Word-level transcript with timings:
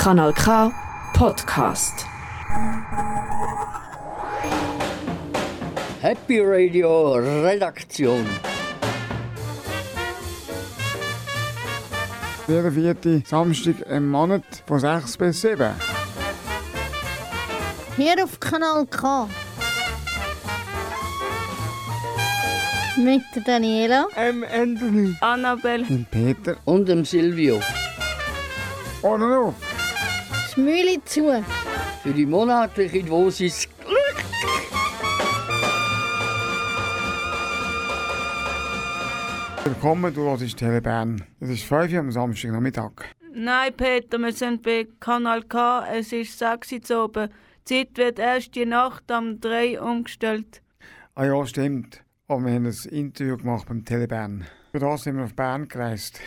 Kanal 0.00 0.32
K 0.32 0.72
Podcast. 1.12 2.06
Happy 6.00 6.40
Radio 6.40 7.16
Redaktion. 7.16 8.24
Jeder 12.48 12.72
vierte 12.72 13.22
Samstag 13.26 13.80
im 13.90 14.08
Monat 14.08 14.42
von 14.66 14.80
6 14.80 15.18
bis 15.18 15.42
7. 15.42 15.74
Hier 17.98 18.24
auf 18.24 18.40
Kanal 18.40 18.86
K. 18.86 19.28
Mit 22.96 23.22
der 23.36 23.42
Daniela. 23.42 24.06
Ähm, 24.16 24.46
Anthony. 24.50 25.14
Annabelle. 25.20 25.84
Und 25.90 26.10
Peter. 26.10 26.56
Und 26.64 26.88
dem 26.88 27.04
Silvio. 27.04 27.60
Ohne 29.02 29.38
auf. 29.40 29.69
Mühle 30.60 31.02
zu. 31.04 31.44
Für 32.02 32.12
die 32.12 32.26
monatliche 32.26 33.02
Dosis 33.02 33.68
Glück. 33.80 34.24
Willkommen, 39.64 40.14
du 40.14 40.22
hörst 40.22 40.56
Tele 40.56 40.80
Bern. 40.80 41.24
Es 41.40 41.48
ist 41.48 41.64
5 41.64 41.92
Uhr 41.92 41.98
am 42.00 42.12
Samstagnachmittag. 42.12 42.92
Nein, 43.32 43.72
Peter, 43.76 44.18
wir 44.18 44.32
sind 44.32 44.62
bei 44.62 44.86
Kanal 44.98 45.42
K. 45.44 45.86
Es 45.92 46.12
ist 46.12 46.38
6 46.38 46.72
Uhr 46.72 46.82
zu 46.82 47.04
oben. 47.04 47.28
Die 47.68 47.86
Zeit 47.86 47.96
wird 47.96 48.18
erst 48.18 48.54
die 48.54 48.66
Nacht 48.66 49.10
um 49.10 49.40
3 49.40 49.80
umgestellt. 49.80 50.62
Ah 51.14 51.24
ja, 51.24 51.46
stimmt. 51.46 52.02
Aber 52.28 52.44
wir 52.44 52.52
haben 52.52 52.66
ein 52.66 52.88
Interview 52.90 53.36
gemacht 53.36 53.66
beim 53.68 53.84
Tele 53.84 54.08
Bern. 54.08 54.46
Für 54.72 54.78
das 54.78 55.02
sind 55.02 55.16
wir 55.16 55.24
auf 55.24 55.34
Bern 55.34 55.68
gereist. 55.68 56.20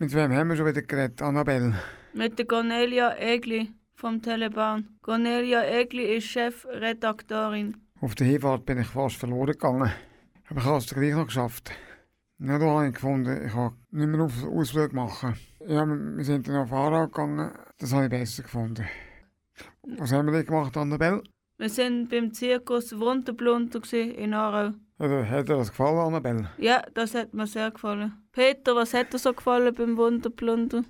Mit 0.00 0.14
wem 0.14 0.32
haben 0.32 0.48
wir 0.48 0.56
schon 0.56 0.66
wieder 0.66 0.82
geredet, 0.82 1.20
Annabelle? 1.22 1.74
Mit 2.14 2.38
der 2.38 2.46
Cornelia 2.46 3.16
Egli 3.18 3.72
vom 3.96 4.22
Telebahn. 4.22 4.96
Cornelia 5.02 5.64
Egli 5.64 6.16
ist 6.16 6.28
Chefredaktorin. 6.28 7.76
Auf 8.00 8.14
der 8.14 8.28
Hinfahrt 8.28 8.64
bin 8.64 8.78
ich 8.78 8.86
fast 8.86 9.16
verloren 9.16 9.46
gegangen. 9.46 9.90
Aber 10.48 10.60
ich 10.60 10.66
habe 10.66 10.78
es 10.78 10.86
gleich 10.86 11.14
noch 11.14 11.26
geschafft. 11.26 11.72
Ja, 12.38 12.60
da 12.60 12.66
habe 12.66 12.86
ich 12.86 12.94
gefunden, 12.94 13.44
ich 13.44 13.52
kann 13.52 13.72
nicht 13.90 14.06
mehr 14.06 14.20
auf 14.20 14.44
Ausflug 14.44 14.92
machen. 14.92 15.34
Ja, 15.66 15.84
wir 15.84 16.24
sind 16.24 16.46
dann 16.46 16.58
auf 16.58 16.72
Aarau 16.72 17.06
gegangen. 17.06 17.50
Das 17.80 17.92
habe 17.92 18.04
ich 18.04 18.10
besser 18.10 18.44
gefunden. 18.44 18.86
Was 19.98 20.12
haben 20.12 20.26
wir 20.26 20.32
denn 20.32 20.46
gemacht, 20.46 20.76
Annabelle? 20.76 21.24
Wir 21.56 21.70
sind 21.70 22.08
beim 22.08 22.32
Zirkus 22.32 22.96
Wunderblunder 22.96 23.80
gewesen 23.80 24.12
in 24.12 24.32
Aarau. 24.32 24.74
Hat 24.98 25.10
dir, 25.10 25.30
hat 25.30 25.48
dir 25.48 25.56
das 25.56 25.70
gefallen, 25.70 25.98
Annabelle? 25.98 26.50
Ja, 26.58 26.82
das 26.94 27.14
hat 27.14 27.32
mir 27.32 27.46
sehr 27.46 27.70
gefallen. 27.70 28.14
Peter, 28.32 28.74
was 28.74 28.94
hat 28.94 29.12
dir 29.12 29.18
so 29.18 29.32
gefallen 29.32 29.72
beim 29.72 29.96
Wunderblunder? 29.96 30.82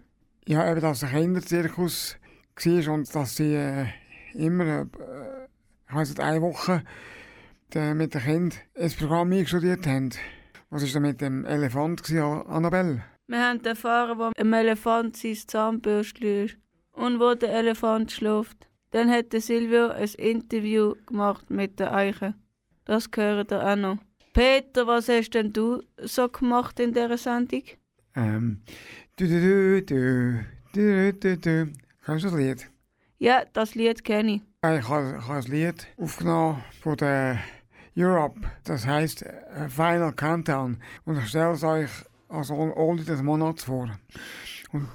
Ja, 0.47 0.71
eben, 0.71 0.81
dass 0.81 1.03
es 1.03 1.05
ein 1.05 1.21
Kinderzirkus 1.21 2.17
war 2.57 2.95
und 2.95 3.15
dass 3.15 3.37
sie 3.37 3.55
äh, 3.55 3.87
immer, 4.33 4.65
äh, 4.65 4.87
ich 5.89 5.95
weiss 5.95 6.09
nicht, 6.09 6.21
eine 6.21 6.41
Woche 6.41 6.83
äh, 7.75 7.93
mit 7.93 8.15
den 8.15 8.23
Kindern 8.23 8.59
ein 8.77 8.91
Programm 8.93 9.33
eingestudiert 9.33 9.87
haben. 9.87 10.11
Was 10.71 10.83
war 10.83 10.89
denn 10.89 11.03
mit 11.03 11.21
dem 11.21 11.45
Elefant, 11.45 12.03
gewesen, 12.03 12.47
Annabelle? 12.47 13.05
Wir 13.27 13.47
haben 13.47 13.63
erfahren, 13.63 14.19
wo 14.19 14.31
ein 14.35 14.53
Elefant 14.55 15.19
sein 15.19 15.37
Zahnbürstchen 15.37 16.47
ist 16.47 16.57
und 16.93 17.21
wo 17.21 17.35
der 17.35 17.51
Elefant 17.51 18.11
schläft. 18.11 18.69
Dann 18.91 19.11
hat 19.11 19.33
Silvio 19.33 19.89
ein 19.89 20.09
Interview 20.17 20.95
gemacht 21.07 21.51
mit 21.51 21.79
der 21.79 21.95
Eiche. 21.95 22.35
Das 22.89 23.11
gehört 23.11 23.53
auch 23.53 23.77
noch. 23.77 23.99
Peter, 24.33 24.87
was 24.87 25.11
hast 25.11 25.35
denn 25.35 25.53
du 25.53 25.83
so 25.99 26.27
gemacht 26.27 26.81
in 26.81 26.95
dieser 26.95 27.19
Sendung? 27.19 27.63
Ähm, 28.17 28.63
du, 29.17 29.27
du, 29.29 29.83
du, 29.83 29.83
du, 29.83 30.45
du, 30.73 31.13
du, 31.13 31.37
du. 31.37 31.73
Kennst 32.07 32.25
du 32.25 32.31
das 32.31 32.39
Lied? 32.39 32.71
Ja, 33.19 33.45
das 33.53 33.75
Lied 33.75 34.03
kenne 34.05 34.37
ich. 34.37 34.43
Ja, 34.65 34.79
Ich 34.79 34.89
habe, 34.89 35.23
ein 35.29 35.43
Lied 35.43 35.87
aufgenommen 35.99 36.65
von 36.81 36.97
der 36.97 37.41
Europe. 37.95 38.41
Das 38.65 38.87
heisst 38.87 39.21
äh, 39.23 39.69
Final 39.69 40.15
Countdown. 40.15 40.79
Und 41.05 41.19
ich 41.19 41.29
stelle 41.29 41.53
es 41.53 41.65
euch 41.65 41.91
als 42.31 42.51
Oldie 42.51 43.05
des 43.05 43.23
Monats 43.23 43.65
vor. 43.65 43.91
Und 44.73 44.89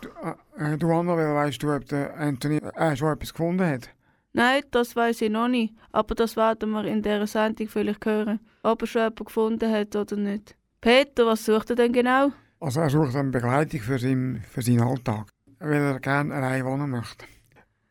äh, 0.58 0.78
du, 0.80 0.92
Annabelle, 0.92 1.36
weißt 1.36 1.62
du, 1.62 1.72
ob 1.72 1.86
der 1.86 2.18
Anthony 2.18 2.58
äh, 2.58 2.96
schon 2.96 3.14
etwas 3.14 3.34
gefunden 3.34 3.68
hat? 3.68 3.92
Nein, 4.34 4.64
das 4.72 4.96
weiß 4.96 5.22
ich 5.22 5.30
noch 5.30 5.48
nicht. 5.48 5.74
Aber 5.92 6.16
das 6.16 6.36
werden 6.36 6.72
wir 6.72 6.86
in 6.86 7.02
dieser 7.02 7.28
Sendung 7.28 7.68
vielleicht 7.68 8.06
hören. 8.06 8.40
Ob 8.64 8.82
er 8.82 8.88
schon 8.88 9.02
jemanden 9.02 9.26
gefunden 9.26 9.72
hat 9.72 9.96
oder 9.96 10.16
nicht. 10.16 10.56
Peter, 10.82 11.26
was 11.26 11.46
sucht 11.46 11.70
er 11.70 11.76
denn 11.76 11.94
genau? 11.94 12.32
Also 12.60 12.82
er 12.82 12.90
sucht 12.90 13.16
eine 13.16 13.30
Begleitung 13.30 13.80
für, 13.80 14.00
sein, 14.00 14.44
für 14.50 14.62
seinen 14.62 14.82
Alltag, 14.82 15.30
weil 15.60 15.82
er 15.82 16.00
gerne 16.00 16.34
allein 16.34 16.66
wohnen 16.66 16.90
möchte. 16.90 17.26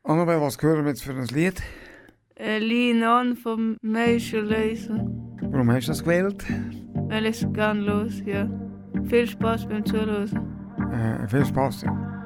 Annabelle, 0.02 0.40
was 0.40 0.60
hören 0.60 0.84
wir 0.84 0.90
jetzt 0.90 1.04
für 1.04 1.12
ein 1.12 1.26
Lied? 1.26 1.62
Äh, 2.34 2.58
Lean 2.58 3.02
On 3.04 3.36
vom 3.36 3.76
Major 3.82 4.42
Laser. 4.42 5.06
Warum 5.42 5.70
hast 5.70 5.86
du 5.86 5.92
das 5.92 6.02
gewählt? 6.02 6.44
Weil 7.08 7.26
ich 7.26 7.42
es 7.42 7.52
gerne 7.52 7.80
los, 7.82 8.20
ja. 8.24 8.48
Viel 9.04 9.28
Spaß 9.28 9.68
beim 9.68 9.84
Zuhören. 9.86 10.30
Äh, 10.92 11.28
viel 11.28 11.46
Spaß. 11.46 11.82
Ja. 11.82 12.21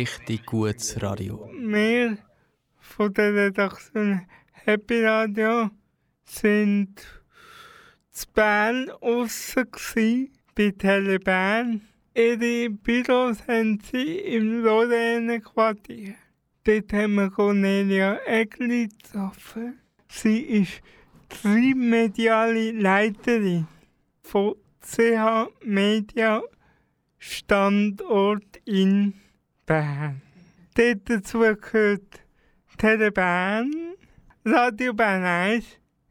Richtig 0.00 0.46
gutes 0.46 1.02
Radio. 1.02 1.50
Wir 1.58 2.16
von 2.78 3.12
der 3.12 3.34
Redaktion 3.34 4.22
Happy 4.52 5.04
Radio 5.04 5.68
sind 6.24 7.02
zu 8.10 8.26
Bern 8.32 8.90
aussen 9.02 9.66
bei 10.54 10.70
Tele 10.70 11.18
Bern. 11.18 11.82
Ihre 12.14 12.70
Büros 12.70 13.46
haben 13.46 13.78
sie 13.92 14.20
im 14.20 14.62
Lorraine-Quartier. 14.64 16.14
Dort 16.64 16.92
haben 16.94 17.16
wir 17.16 17.28
Cornelia 17.28 18.20
Egli 18.24 18.88
getroffen. 18.88 19.80
Sie 20.08 20.40
ist 20.40 20.80
trimediale 21.28 22.70
Leiterin 22.70 23.66
von 24.22 24.54
CH 24.80 25.50
Media 25.62 26.40
Standort 27.18 28.62
in 28.64 29.12
Dort 29.70 30.98
dazu 31.04 31.38
gehört 31.38 32.20
Tele 32.76 33.12
Bern, 33.12 33.72
Radio 34.44 34.92
Bern 34.92 35.22
1, 35.22 35.64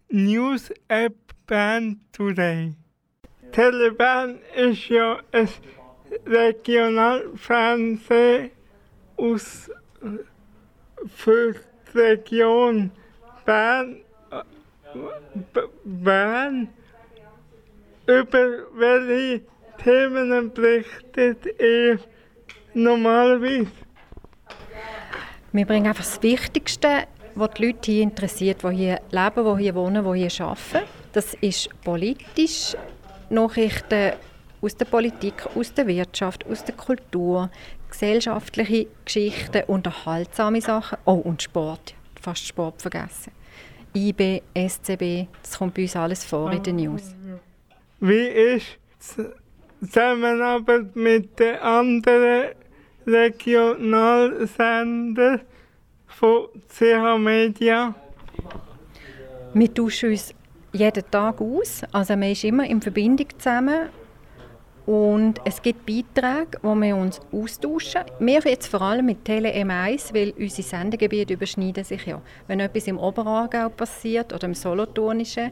News 0.07 0.71
App 0.87 1.13
Bern 1.45 1.99
Today. 2.13 2.73
Tele 3.51 3.91
Bern 3.91 4.39
ist 4.55 4.87
ja 4.87 5.19
ein 5.33 5.49
Regionalfernsehen 6.25 8.51
aus 9.17 9.69
für 11.13 11.53
die 11.93 11.97
Region 11.97 12.91
Bern, 13.45 13.97
B- 15.53 15.59
Bern 15.83 16.69
über 18.07 18.59
welche 18.75 19.41
Themen 19.83 20.53
berichtet 20.53 21.45
ihr 21.59 21.99
normalerweise? 22.73 23.67
Wir 25.51 25.65
bringen 25.65 25.87
einfach 25.87 26.03
das 26.03 26.21
Wichtigste, 26.21 27.07
was 27.35 27.49
die 27.51 27.65
Leute 27.65 27.91
hier 27.91 28.03
interessiert, 28.03 28.63
die 28.63 28.75
hier 28.75 28.99
leben, 29.11 29.57
die 29.57 29.63
hier 29.63 29.75
wohnen, 29.75 30.03
die 30.03 30.29
hier 30.29 30.45
arbeiten. 30.45 30.87
Das 31.11 31.33
ist 31.41 31.69
politisch, 31.83 32.75
Nachrichten 33.29 34.13
aus 34.61 34.75
der 34.75 34.85
Politik, 34.85 35.47
aus 35.55 35.73
der 35.73 35.87
Wirtschaft, 35.87 36.45
aus 36.45 36.63
der 36.63 36.75
Kultur, 36.75 37.49
gesellschaftliche 37.89 38.87
Geschichten, 39.05 39.63
unterhaltsame 39.67 40.61
Sachen. 40.61 40.97
Oh, 41.05 41.13
und 41.13 41.41
Sport. 41.41 41.95
Fast 42.21 42.45
Sport 42.45 42.81
vergessen. 42.81 43.31
IB, 43.95 44.41
SCB, 44.53 45.27
das 45.41 45.57
kommt 45.57 45.73
bei 45.73 45.83
uns 45.83 45.95
alles 45.95 46.23
vor 46.23 46.51
in 46.51 46.61
den 46.61 46.75
News. 46.75 47.15
Wie 47.99 48.27
ist 48.27 48.77
die 49.17 49.25
Zusammenarbeit 49.87 50.95
mit 50.95 51.39
den 51.39 51.55
anderen 51.55 52.49
Regionalsendern 53.11 55.41
von 56.07 56.47
CH 56.67 57.17
Media? 57.17 57.95
Wir 59.53 59.73
tauschen 59.73 60.11
uns 60.11 60.35
jeden 60.71 61.03
Tag 61.09 61.41
aus. 61.41 61.81
Also 61.91 62.15
man 62.15 62.31
ist 62.31 62.43
immer 62.43 62.69
in 62.69 62.79
Verbindung 62.81 63.27
zusammen. 63.37 63.89
Und 64.85 65.41
es 65.45 65.61
gibt 65.61 65.85
Beiträge, 65.85 66.57
wo 66.63 66.73
wir 66.73 66.95
uns 66.95 67.21
austauschen. 67.31 68.01
Wir 68.19 68.39
jetzt 68.39 68.67
vor 68.67 68.81
allem 68.81 69.05
mit 69.05 69.23
Tele 69.23 69.51
M1, 69.51 70.15
weil 70.15 70.31
unsere 70.31 70.67
Sendegebiete 70.67 71.35
überschneiden 71.35 71.83
sich 71.83 72.07
ja. 72.07 72.19
Wenn 72.47 72.59
etwas 72.59 72.87
im 72.87 72.97
Oberaargau 72.97 73.69
passiert 73.69 74.33
oder 74.33 74.47
im 74.47 74.55
Solothurnischen, 74.55 75.51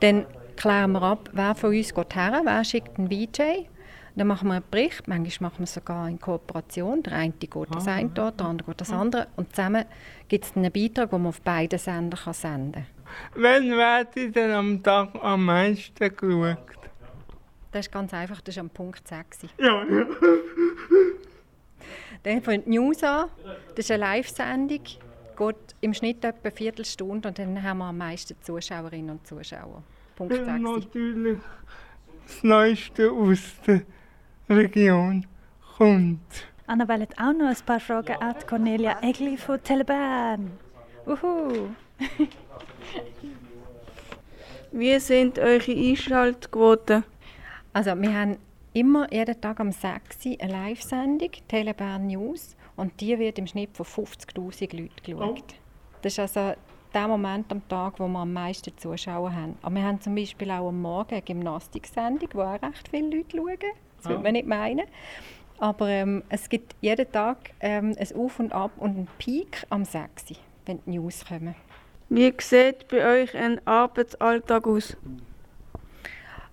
dann 0.00 0.26
klären 0.56 0.92
wir 0.92 1.02
ab, 1.02 1.30
wer 1.32 1.54
von 1.54 1.70
uns 1.70 1.94
geht 1.94 2.16
her, 2.16 2.40
wer 2.44 2.64
schickt 2.64 2.98
einen 2.98 3.08
VJ. 3.08 3.68
Dann 4.16 4.28
machen 4.28 4.48
wir 4.48 4.54
einen 4.54 4.64
Bericht, 4.70 5.08
manchmal 5.08 5.50
machen 5.50 5.60
wir 5.60 5.64
es 5.64 5.74
sogar 5.74 6.08
in 6.08 6.20
Kooperation. 6.20 7.02
Der 7.02 7.14
eine 7.14 7.32
geht 7.32 7.52
das 7.70 7.88
eine 7.88 8.10
dort, 8.10 8.38
der 8.38 8.46
andere 8.46 8.68
geht 8.68 8.80
das 8.80 8.92
andere. 8.92 9.26
Und 9.36 9.50
zusammen 9.50 9.84
gibt 10.28 10.44
es 10.44 10.56
einen 10.56 10.70
Beitrag, 10.70 11.10
den 11.10 11.22
man 11.22 11.30
auf 11.30 11.40
beiden 11.40 11.78
Sendern 11.78 12.20
kann 12.20 12.32
senden 12.32 12.72
kann. 12.72 13.42
Wann 13.42 13.70
werdet 13.70 14.36
ihr 14.36 14.56
am 14.56 14.82
Tag 14.82 15.10
am 15.20 15.44
meisten 15.44 16.16
geschaut? 16.16 16.58
Das 17.72 17.86
ist 17.86 17.92
ganz 17.92 18.14
einfach, 18.14 18.40
das 18.40 18.54
ist 18.54 18.60
am 18.60 18.70
Punkt 18.70 19.06
6. 19.06 19.46
Ja, 19.58 19.84
ja. 19.84 20.06
Dann 22.22 22.40
fängt 22.40 22.66
die 22.66 22.70
News 22.70 23.02
an, 23.02 23.28
das 23.74 23.86
ist 23.86 23.90
eine 23.90 24.00
Live-Sendung, 24.00 24.80
geht 25.36 25.56
im 25.80 25.92
Schnitt 25.92 26.24
etwa 26.24 26.48
eine 26.48 26.52
Viertelstunde 26.52 27.28
und 27.28 27.38
dann 27.38 27.60
haben 27.60 27.78
wir 27.78 27.86
am 27.86 27.98
meisten 27.98 28.36
Zuschauerinnen 28.40 29.10
und 29.10 29.26
Zuschauer. 29.26 29.82
Punkt 30.14 30.34
6. 30.34 30.48
Und 30.48 30.62
natürlich 30.62 31.38
das 32.26 32.42
Neueste 32.44 33.10
aus 33.10 33.40
der 33.66 33.82
Region 34.48 35.26
kommt. 35.76 36.20
Annabelle 36.66 37.02
hat 37.02 37.18
auch 37.18 37.32
noch 37.32 37.48
ein 37.48 37.56
paar 37.66 37.80
Fragen 37.80 38.16
an 38.16 38.34
Cornelia 38.46 39.02
Egli 39.02 39.36
von 39.36 39.62
Telebern. 39.62 40.52
Uhu. 41.06 41.68
Wie 44.72 44.98
sind 44.98 45.38
eure 45.38 45.72
Einschaltquoten? 45.72 47.04
Also 47.72 48.00
wir 48.00 48.12
haben 48.12 48.38
immer 48.72 49.12
jeden 49.12 49.40
Tag 49.40 49.60
am 49.60 49.72
6 49.72 50.26
Uhr 50.26 50.36
eine 50.40 50.52
Live-Sendung, 50.52 51.30
Telebern 51.48 52.06
News, 52.06 52.56
und 52.76 53.00
die 53.00 53.18
wird 53.18 53.38
im 53.38 53.46
Schnitt 53.46 53.76
von 53.76 53.86
50'000 53.86 54.76
Leuten 54.76 54.90
geschaut. 55.02 55.54
Das 56.02 56.12
ist 56.12 56.18
also 56.18 56.54
der 56.92 57.08
Moment 57.08 57.50
am 57.50 57.66
Tag, 57.68 57.98
wo 57.98 58.08
wir 58.08 58.18
am 58.20 58.32
meisten 58.32 58.76
Zuschauer 58.76 59.32
haben. 59.32 59.56
Aber 59.62 59.74
wir 59.74 59.82
haben 59.82 60.00
zum 60.00 60.14
Beispiel 60.14 60.50
auch 60.50 60.68
am 60.68 60.82
Morgen 60.82 61.14
eine 61.14 61.22
Gymnastiksendung, 61.22 62.28
wo 62.32 62.42
auch 62.42 62.62
recht 62.62 62.88
viele 62.88 63.16
Leute 63.16 63.36
schauen. 63.36 63.83
Das 64.04 64.10
würde 64.10 64.22
man 64.22 64.32
nicht 64.34 64.46
meinen. 64.46 64.86
Aber 65.58 65.88
ähm, 65.88 66.22
es 66.28 66.48
gibt 66.48 66.76
jeden 66.82 67.10
Tag 67.10 67.52
ähm, 67.60 67.96
ein 67.98 68.16
Auf 68.16 68.38
und 68.38 68.52
Ab 68.52 68.72
und 68.76 68.96
einen 68.96 69.08
Peak 69.18 69.64
am 69.70 69.84
6 69.84 70.30
Uhr, 70.30 70.36
wenn 70.66 70.80
die 70.84 70.98
News 70.98 71.24
kommen. 71.24 71.54
Wie 72.10 72.32
sieht 72.38 72.88
bei 72.88 73.22
euch 73.22 73.34
ein 73.34 73.66
Arbeitsalltag 73.66 74.66
aus? 74.66 74.96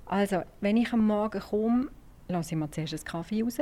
Also, 0.05 0.43
wenn 0.62 0.77
ich 0.77 0.93
am 0.93 1.05
Morgen 1.05 1.41
komme, 1.41 1.88
lasse 2.29 2.55
ich 2.55 2.60
mir 2.60 2.72
zuerst 2.72 2.93
einen 2.93 3.03
Kaffee 3.03 3.41
raus. 3.41 3.58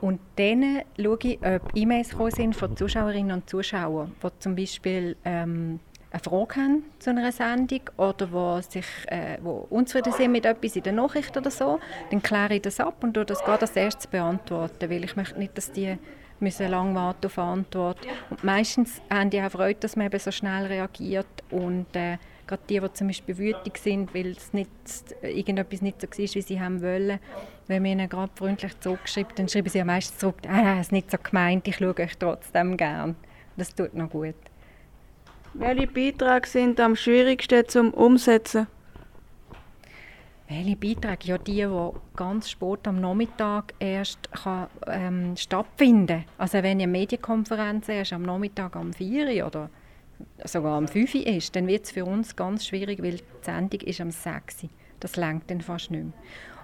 Und 0.00 0.18
dann 0.36 0.82
schaue 1.00 1.18
ich, 1.22 1.38
ob 1.44 1.70
E-Mails 1.74 2.12
von 2.12 2.76
Zuschauerinnen 2.76 3.32
und 3.32 3.48
Zuschauern, 3.48 4.12
die 4.22 4.38
zum 4.40 4.56
Beispiel 4.56 5.16
ähm, 5.24 5.78
eine 6.10 6.22
Frage 6.22 6.56
haben 6.56 6.82
zu 6.98 7.10
einer 7.10 7.30
Sendung 7.32 7.82
oder 7.96 8.32
wo 8.32 8.60
sich, 8.60 8.86
äh, 9.06 9.38
wo 9.42 9.66
unzufrieden 9.70 10.12
sind 10.12 10.32
mit 10.32 10.44
etwas 10.44 10.76
in 10.76 10.82
der 10.82 10.92
Nachricht 10.92 11.36
oder 11.36 11.50
so. 11.50 11.78
Dann 12.10 12.22
kläre 12.22 12.56
ich 12.56 12.62
das 12.62 12.80
ab 12.80 13.02
und 13.02 13.14
tue 13.14 13.24
das 13.24 13.42
gerade 13.44 13.62
als 13.62 13.76
erstes 13.76 14.06
beantworten, 14.08 14.90
weil 14.90 15.04
ich 15.04 15.16
möchte 15.16 15.38
nicht, 15.38 15.56
dass 15.56 15.70
die 15.70 15.96
müssen 16.40 16.68
lang 16.68 16.94
warten 16.94 17.26
auf 17.26 17.38
eine 17.38 17.48
Antwort. 17.48 17.98
Und 18.30 18.42
meistens 18.42 19.00
haben 19.10 19.30
die 19.30 19.40
auch 19.40 19.50
Freude, 19.50 19.78
dass 19.80 19.96
man 19.96 20.06
eben 20.06 20.18
so 20.18 20.30
schnell 20.30 20.66
reagiert 20.66 21.26
und 21.50 21.86
äh, 21.94 22.18
gerade 22.46 22.62
die, 22.68 22.80
die 22.80 22.92
zum 22.92 23.06
Beispiel 23.06 23.38
wütig 23.38 23.78
sind, 23.78 24.12
weil 24.14 24.32
es 24.32 24.52
nicht, 24.52 24.70
irgendetwas 25.22 25.82
nicht 25.82 26.00
so 26.00 26.08
war, 26.08 26.18
wie 26.18 26.42
sie 26.42 26.60
haben 26.60 26.82
wollen, 26.82 27.20
wenn 27.68 27.84
wir 27.84 27.92
ihnen 27.92 28.08
gerade 28.08 28.32
freundlich 28.34 28.78
zurückschreiben, 28.80 29.32
dann 29.36 29.48
schreiben 29.48 29.68
sie 29.68 29.78
ja 29.78 29.84
meistens 29.84 30.18
zurück, 30.18 30.36
ah, 30.48 30.74
es 30.74 30.86
ist 30.86 30.92
nicht 30.92 31.10
so 31.10 31.18
gemeint, 31.22 31.68
ich 31.68 31.76
schaue 31.76 31.96
euch 31.96 32.18
trotzdem 32.18 32.76
gern. 32.76 33.14
Das 33.56 33.74
tut 33.74 33.94
noch 33.94 34.10
gut. 34.10 34.34
Welche 35.52 35.88
Beiträge 35.88 36.46
sind 36.46 36.78
am 36.78 36.94
schwierigsten 36.94 37.66
zum 37.66 37.92
Umsetzen? 37.92 38.68
Welche 40.48 40.76
Beiträge? 40.76 41.26
Ja, 41.26 41.38
die, 41.38 41.64
die 41.64 41.90
ganz 42.14 42.50
spät 42.50 42.86
am 42.86 43.00
Nachmittag 43.00 43.74
erst 43.80 44.30
kann, 44.30 44.68
ähm, 44.86 45.36
stattfinden 45.36 46.24
Also 46.38 46.58
wenn 46.58 46.80
eine 46.80 46.86
Medienkonferenz 46.86 47.88
erst 47.88 48.12
am 48.12 48.22
Nachmittag 48.22 48.76
um 48.76 48.92
4 48.92 49.26
Uhr 49.26 49.46
oder 49.48 49.70
sogar 50.44 50.76
am 50.76 50.86
5 50.86 51.16
Uhr 51.16 51.26
ist, 51.26 51.56
dann 51.56 51.66
wird 51.66 51.84
es 51.84 51.90
für 51.90 52.04
uns 52.04 52.36
ganz 52.36 52.66
schwierig, 52.66 53.02
weil 53.02 53.16
die 53.16 53.24
Sendung 53.42 53.80
ist 53.80 54.00
am 54.00 54.12
6 54.12 54.64
Uhr. 54.64 54.70
Das 55.00 55.16
lenkt 55.16 55.50
dann 55.50 55.62
fast 55.62 55.90
nicht 55.90 56.04
mehr. 56.04 56.12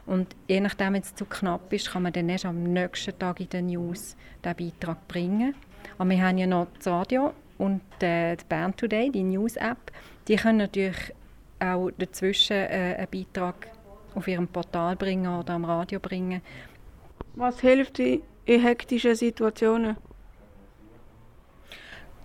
Und 0.07 0.37
je 0.47 0.61
nachdem, 0.61 0.93
wenn 0.93 1.03
es 1.03 1.13
zu 1.13 1.25
knapp 1.25 1.73
ist, 1.73 1.91
kann 1.91 2.05
man 2.05 2.13
dann 2.13 2.29
erst 2.29 2.47
am 2.47 2.63
nächsten 2.63 3.19
Tag 3.19 3.41
in 3.41 3.49
den 3.49 3.67
News 3.67 4.17
den 4.45 4.55
Beitrag 4.55 5.09
bringen. 5.09 5.57
Aber 5.99 6.09
wir 6.09 6.23
haben 6.23 6.39
ja 6.39 6.47
noch 6.47 6.69
das 6.79 6.87
Radio 6.87 7.33
und 7.59 7.83
äh, 8.01 8.37
die 8.37 8.45
Band 8.49 8.77
Today, 8.77 9.11
die 9.11 9.23
News-App. 9.23 9.93
Die 10.29 10.37
können 10.37 10.59
natürlich 10.59 11.13
auch 11.61 11.91
dazwischen 11.99 12.57
äh, 12.57 12.97
einen 12.99 13.09
Beitrag 13.11 13.69
auf 14.15 14.29
ihrem 14.29 14.49
Portal 14.49 14.97
bringen 14.97 15.39
oder 15.39 15.55
am 15.55 15.65
Radio 15.65 16.01
bringen. 16.01 16.43
Was 17.35 17.61
hilft 17.61 17.99
in 17.99 18.23
in 18.47 18.63
hektischen 18.63 19.15
Situationen? 19.15 19.97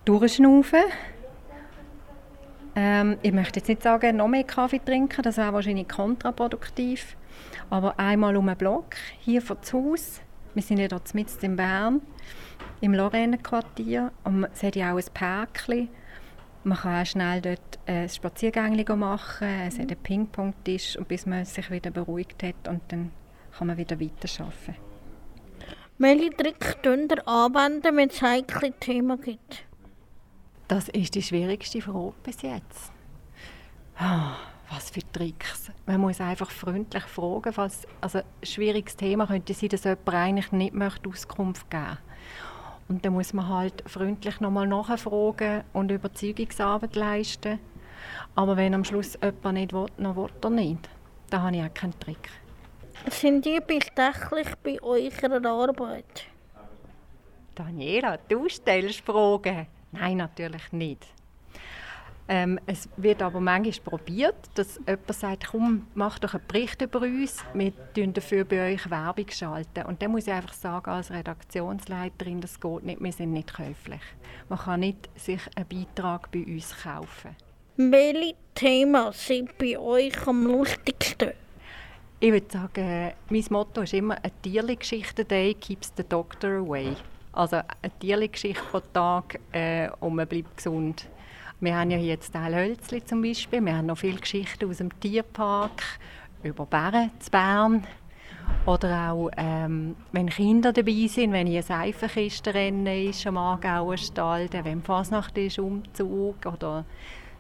Durchschnaufen. 0.06 0.84
Ähm, 2.76 3.18
ich 3.22 3.34
möchte 3.34 3.60
jetzt 3.60 3.68
nicht 3.68 3.84
sagen, 3.84 4.18
noch 4.18 4.28
mehr 4.28 4.44
Kaffee 4.44 4.80
trinken, 4.80 5.22
das 5.24 5.38
wäre 5.38 5.52
wahrscheinlich 5.52 5.90
kontraproduktiv. 5.90 7.18
Aber 7.70 8.00
einmal 8.00 8.38
um 8.38 8.48
den 8.48 8.56
Block, 8.56 8.96
hier 9.20 9.42
vor 9.42 9.58
das 9.58 9.74
Haus. 9.74 10.22
Wir 10.54 10.64
sind 10.64 10.80
ja 10.80 10.88
dort 10.88 11.14
mitten 11.14 11.46
in 11.46 11.56
Bern, 11.56 12.02
im 12.82 12.94
Lorraine-Quartier. 12.94 14.12
Und 14.24 14.44
es 14.46 14.64
hat 14.64 14.76
ja 14.76 14.94
auch 14.94 14.98
ein 14.98 15.14
Parkli. 15.14 15.90
Man 16.64 16.78
kann 16.78 17.02
auch 17.02 17.06
schnell 17.06 17.42
dort 17.42 17.80
ein 17.86 18.10
Spaziergängchen 18.10 19.00
machen. 19.00 19.48
Es 19.48 19.80
hat 19.80 19.92
einen 19.92 20.02
Ping-Pong-Tisch, 20.02 20.98
und 20.98 21.08
bis 21.08 21.26
man 21.26 21.46
sich 21.46 21.72
wieder 21.72 21.92
beruhigt 21.92 22.44
hat. 22.44 22.68
Und 22.68 22.82
dann 22.90 23.12
kann 23.58 23.68
man 23.68 23.78
wieder 23.78 24.00
weiterarbeiten. 24.00 24.76
Welche 25.98 26.32
Tricks 26.32 26.78
könnt 26.82 27.12
ihr 27.12 27.28
anwenden, 27.28 27.96
wenn 27.96 28.10
es 28.10 28.22
heikle 28.22 28.72
Themen 28.74 29.22
gibt? 29.22 29.66
Das 30.68 30.90
ist 30.90 31.14
die 31.14 31.22
schwierigste 31.22 31.82
Frage 31.82 32.14
bis 32.24 32.42
jetzt. 32.42 32.92
Ah, 33.98 34.36
was 34.70 34.90
für 34.90 35.02
Tricks. 35.12 35.72
Man 35.86 36.02
muss 36.02 36.22
einfach 36.22 36.50
freundlich 36.50 37.04
fragen. 37.04 37.54
Falls, 37.54 37.86
also 38.00 38.20
ein 38.20 38.26
schwieriges 38.42 38.96
Thema 38.96 39.28
könnte 39.28 39.54
sein, 39.54 39.70
dass 39.70 39.84
jemand 39.84 40.10
eigentlich 40.10 40.52
nicht 40.52 40.74
möchte 40.74 41.10
Auskunft 41.10 41.70
geben 41.70 41.84
möchte. 41.84 42.11
Und 42.92 43.06
dann 43.06 43.14
muss 43.14 43.32
man 43.32 43.48
halt 43.48 43.90
freundlich 43.90 44.42
nochmal 44.42 44.68
nachfragen 44.68 45.64
und 45.72 45.92
Überzeugungsarbeit 45.92 46.94
leisten. 46.98 47.58
Aber 48.36 48.58
wenn 48.58 48.74
am 48.74 48.84
Schluss 48.84 49.18
jemand 49.24 49.54
nicht 49.54 49.72
will, 49.72 49.86
dann 49.96 50.14
will 50.14 50.28
er 50.42 50.50
nicht. 50.50 50.90
Da 51.30 51.42
habe 51.42 51.56
ich 51.56 51.64
auch 51.64 51.74
keinen 51.74 51.98
Trick. 52.02 52.30
Sind 53.10 53.46
die 53.46 53.62
bestechlich 53.66 54.50
bei 54.62 54.84
eurer 54.84 55.46
Arbeit? 55.46 56.26
Daniela, 57.56 58.18
du 58.28 58.50
stellst 58.50 59.00
Fragen. 59.06 59.68
Nein, 59.94 60.18
natürlich 60.18 60.74
nicht. 60.74 61.08
Ähm, 62.34 62.62
es 62.66 62.88
wird 62.96 63.22
aber 63.22 63.42
manchmal 63.42 63.98
probiert, 63.98 64.38
dass 64.56 64.80
jemand 64.88 65.14
sagt, 65.14 65.48
komm, 65.52 65.88
mach 65.96 66.18
doch 66.18 66.34
einen 66.34 66.48
Bericht 66.48 66.82
über 66.82 67.02
uns, 67.02 67.44
wir 67.54 67.74
schalten 67.94 68.14
dafür 68.14 68.46
bei 68.46 68.72
euch 68.72 68.90
Werbung. 68.90 69.26
Schalten. 69.30 69.86
Und 69.86 70.02
dann 70.02 70.12
muss 70.12 70.28
ich 70.28 70.34
einfach 70.34 70.54
sagen, 70.54 70.92
als 70.92 71.12
Redaktionsleiterin, 71.12 72.40
das 72.40 72.58
geht 72.58 72.84
nicht, 72.84 73.02
wir 73.02 73.12
sind 73.12 73.34
nicht 73.34 73.54
käuflich. 73.54 74.00
Man 74.48 74.60
kann 74.60 74.80
nicht 74.80 75.10
sich 75.20 75.42
einen 75.56 75.68
Beitrag 75.68 76.32
bei 76.32 76.46
uns 76.46 76.74
kaufen. 76.82 77.36
Welche 77.76 78.36
Themen 78.56 79.12
sind 79.12 79.58
bei 79.58 79.78
euch 79.78 80.26
am 80.26 80.46
lustigsten? 80.46 81.32
Ich 82.22 82.32
würde 82.32 82.48
sagen, 82.50 83.12
mein 83.30 83.46
Motto 83.50 83.82
ist 83.82 83.94
immer, 83.94 84.16
eine 84.24 84.32
Tierli-Geschichte 84.42 85.26
day 85.26 85.54
keeps 85.54 85.92
the 85.98 86.04
doctor 86.08 86.60
away. 86.60 86.96
Also 87.34 87.58
eine 87.58 87.92
Tierli-Geschichte 88.00 88.64
pro 88.72 88.80
Tag 88.80 89.38
äh, 89.52 89.90
und 90.00 90.16
man 90.16 90.28
bleibt 90.28 90.56
gesund. 90.56 91.10
Wir 91.62 91.76
haben 91.76 91.92
ja 91.92 91.98
hier 91.98 92.08
jetzt 92.08 92.34
Hölzli 92.36 93.06
zum 93.06 93.22
Beispiel. 93.22 93.64
Wir 93.64 93.78
haben 93.78 93.86
noch 93.86 94.00
viele 94.00 94.18
Geschichten 94.18 94.68
aus 94.68 94.78
dem 94.78 95.00
Tierpark 95.00 95.84
über 96.42 96.66
Bären 96.66 97.12
zu 97.20 97.30
Bern. 97.30 97.86
Oder 98.66 99.12
auch, 99.12 99.30
ähm, 99.38 99.96
wenn 100.12 100.28
Kinder 100.30 100.74
dabei 100.74 101.06
sind, 101.08 101.34
wenn 101.34 101.46
hier 101.46 101.60
ein 101.60 101.64
Seifenkistenrennen 101.64 103.10
ist 103.10 103.28
am 103.28 103.38
Aargauer 103.38 103.98
Stall, 103.98 104.50
wenn 104.52 104.82
Fasnacht 104.82 105.38
ist, 105.38 105.60
Umzug 105.60 106.44
oder 106.48 106.84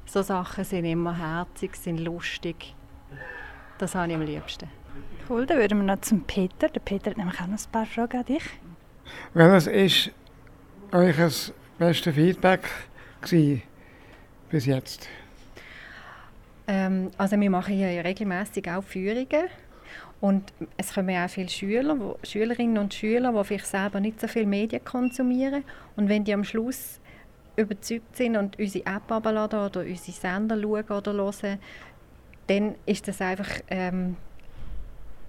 so 0.06 0.22
Sachen 0.22 0.66
sind 0.66 0.86
immer 0.86 1.18
herzig, 1.18 1.76
sind 1.76 2.00
lustig. 2.00 2.76
Das 3.80 3.96
habe 3.96 4.10
ich 4.10 4.16
am 4.16 4.22
liebsten. 4.22 4.70
Cool, 5.28 5.48
dann 5.48 5.58
würden 5.58 5.80
wir 5.80 5.96
noch 5.96 6.02
zum 6.02 6.22
Peter. 6.26 6.70
Der 6.70 6.80
Peter 6.80 7.10
hat 7.10 7.18
nämlich 7.18 7.42
auch 7.42 7.48
noch 7.48 7.58
ein 7.58 7.72
paar 7.72 7.88
Fragen 7.88 8.18
an 8.18 8.26
dich. 8.26 8.44
Welches 9.34 9.66
ist 9.66 10.12
euer 10.92 11.32
bestes 11.80 12.14
Feedback 12.14 12.70
gewesen 13.20 13.64
bis 14.52 14.66
jetzt? 14.66 15.08
Ähm, 16.68 17.10
also 17.18 17.40
wir 17.40 17.50
machen 17.50 17.74
hier 17.74 18.04
regelmäßig 18.04 18.70
auch 18.70 18.84
Führungen 18.84 19.48
und 20.20 20.54
es 20.78 20.94
kommen 20.94 21.16
auch 21.16 21.30
viele 21.30 21.50
Schüler, 21.50 22.00
wo, 22.00 22.18
Schülerinnen 22.24 22.78
und 22.78 22.94
Schüler, 22.94 23.32
die 23.32 23.44
vielleicht 23.44 23.68
selber 23.68 24.00
nicht 24.00 24.22
so 24.22 24.28
viel 24.28 24.46
Medien 24.46 24.84
konsumieren 24.84 25.64
und 25.96 26.10
wenn 26.10 26.24
die 26.24 26.34
am 26.34 26.44
Schluss 26.44 27.00
überzeugt 27.56 28.16
sind 28.16 28.38
und 28.38 28.60
unsere 28.60 28.86
App 28.86 29.12
abladen 29.12 29.60
oder 29.60 29.82
unsere 29.82 30.12
Sender 30.12 30.60
schauen 30.62 30.98
oder 30.98 31.14
hören, 31.14 31.60
dann 32.48 32.76
ist 32.86 33.08
das 33.08 33.22
einfach 33.22 33.50
ähm, 33.70 34.16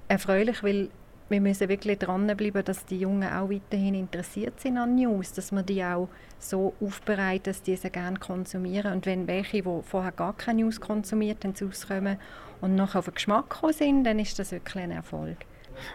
erfreulich, 0.09 0.63
weil 0.63 0.91
wir 1.33 1.41
müssen 1.41 1.69
wirklich 1.69 1.99
dranbleiben, 1.99 2.65
dass 2.65 2.85
die 2.85 3.01
Jungen 3.01 3.29
auch 3.29 3.51
weiterhin 3.51 3.95
interessiert 3.95 4.61
sind 4.61 4.77
an 4.77 4.95
News, 4.95 5.33
dass 5.33 5.51
wir 5.51 5.63
die 5.63 5.83
auch 5.83 6.09
so 6.39 6.75
aufbereiten, 6.81 7.45
dass 7.45 7.63
die 7.63 7.75
sie 7.75 7.91
gerne 7.91 8.19
konsumieren. 8.19 8.93
Und 8.93 9.07
wenn 9.07 9.27
welche, 9.27 9.63
die 9.63 9.83
vorher 9.83 10.13
gar 10.13 10.35
keine 10.35 10.63
News 10.63 10.81
konsumiert 10.81 11.45
haben, 11.45 11.55
rauskommen 11.61 12.19
und 12.61 12.77
noch 12.77 12.95
auf 12.95 13.07
den 13.07 13.15
Geschmack 13.15 13.51
gekommen 13.51 13.73
sind, 13.73 14.05
dann 14.05 14.19
ist 14.19 14.39
das 14.39 14.53
wirklich 14.53 14.85
ein 14.85 14.91
Erfolg. 14.91 15.39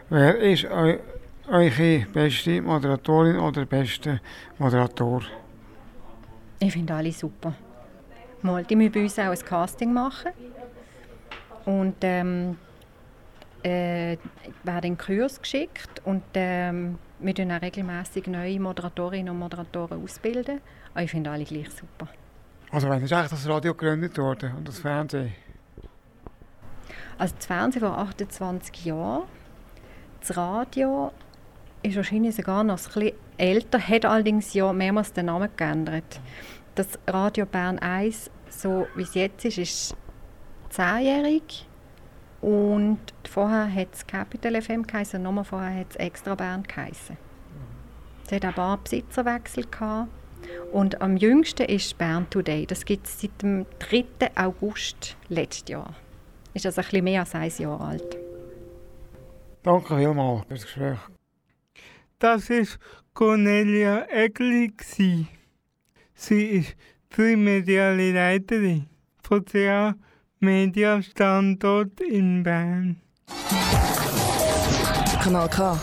Wer 0.10 0.38
ist 0.38 0.66
eu 0.66 0.98
eure 1.50 2.06
beste 2.12 2.62
Moderatorin 2.62 3.38
oder 3.38 3.66
beste 3.66 4.20
Moderator? 4.58 5.22
Ich 6.60 6.74
finde 6.74 6.96
alle 6.96 7.12
super. 7.12 7.54
Mal, 8.42 8.64
die 8.66 8.76
müssen 8.76 8.92
bei 8.92 9.04
uns 9.04 9.18
auch 9.20 9.32
ein 9.32 9.40
Casting 9.40 9.94
machen. 9.94 10.32
Und 11.64 11.96
ähm, 12.02 12.58
äh, 13.64 14.18
werden 14.64 14.92
in 14.92 14.98
Kurs 14.98 15.42
geschickt 15.42 16.02
und 16.06 16.24
ähm, 16.34 16.98
wir 17.20 17.34
tun 17.34 17.52
auch 17.52 17.62
regelmäßig 17.62 18.28
neue 18.28 18.60
Moderatorinnen 18.60 19.30
und 19.30 19.40
Moderatoren 19.40 20.04
ausbilden. 20.04 20.62
Aber 20.94 21.04
ich 21.04 21.12
finde 21.12 21.32
alle 21.32 21.44
gleich 21.44 21.70
super. 21.70 22.08
Also 22.72 22.90
wann 22.90 23.02
ist 23.02 23.14
eigentlich 23.14 23.32
das 23.32 23.48
Radio 23.48 23.74
gegründet 23.74 24.18
worden 24.18 24.56
und 24.58 24.68
das 24.68 24.80
Fernsehen? 24.80 25.34
Also 27.18 27.34
das 27.36 27.46
Fernsehen 27.46 27.82
vor 27.82 27.98
28 27.98 28.86
Jahren. 28.86 29.24
Das 30.20 30.36
Radio 30.38 31.12
ist 31.82 31.96
wahrscheinlich 31.96 32.36
sogar 32.36 32.64
noch 32.64 32.78
ein 32.78 32.84
bisschen 32.94 33.12
älter, 33.38 33.80
hat 33.80 34.06
allerdings 34.06 34.54
ja 34.54 34.72
mehrmals 34.74 35.14
den 35.14 35.28
Namen 35.28 35.50
geändert. 35.56 36.20
Das 36.76 37.00
Radio 37.08 37.46
Bern 37.46 37.80
1, 37.80 38.30
so 38.50 38.88
wie 38.96 39.04
es 39.04 39.14
jetzt 39.14 39.46
ist, 39.46 39.58
ist 39.58 39.96
zehnjährig. 40.70 41.67
Und 42.42 43.00
vorher 43.28 43.74
hat 43.74 43.90
es 43.94 44.06
Capital 44.06 44.62
FM 44.62 44.84
geheißen, 44.84 45.22
nochmal 45.22 45.44
vorher 45.44 45.80
hat 45.80 45.88
es 45.92 45.96
Extra 45.96 46.36
Bern 46.36 46.64
geheißen. 46.64 47.18
Es 48.26 48.32
hat 48.32 48.44
auch 48.44 48.50
ein 48.50 48.54
paar 48.54 48.78
Besitzerwechsel 48.78 49.66
gehabt. 49.66 50.10
Und 50.72 51.02
am 51.02 51.18
jüngsten 51.18 51.66
ist 51.66 51.98
Bern 51.98 52.30
Today. 52.30 52.66
Das 52.66 52.86
gibt 52.86 53.08
es 53.08 53.20
seit 53.22 53.42
dem 53.42 53.66
3. 53.80 54.06
August 54.36 55.18
letztes 55.30 55.70
Jahr. 55.70 55.96
Ist 56.54 56.66
also 56.66 56.82
ein 56.82 56.86
bisschen 56.86 57.04
mehr 57.04 57.22
als 57.22 57.36
ein 57.36 57.52
Jahr 57.58 57.82
alt. 57.82 58.18
Danke 59.64 59.98
vielmals 59.98 60.46
für 60.46 60.54
das 60.54 60.64
Gespräch. 60.64 61.00
Das 62.20 62.50
war 62.50 62.66
Cornelia 63.14 64.08
Egli. 64.10 64.74
Sie 66.14 66.44
ist 66.46 66.76
trimediale 67.10 68.12
Leiterin 68.12 68.88
von 69.22 69.44
CA 69.46 69.96
Media 70.40 71.02
Standort 71.02 72.00
in 72.00 72.44
Bern. 72.44 72.98
Kanal 75.24 75.50
K. 75.50 75.78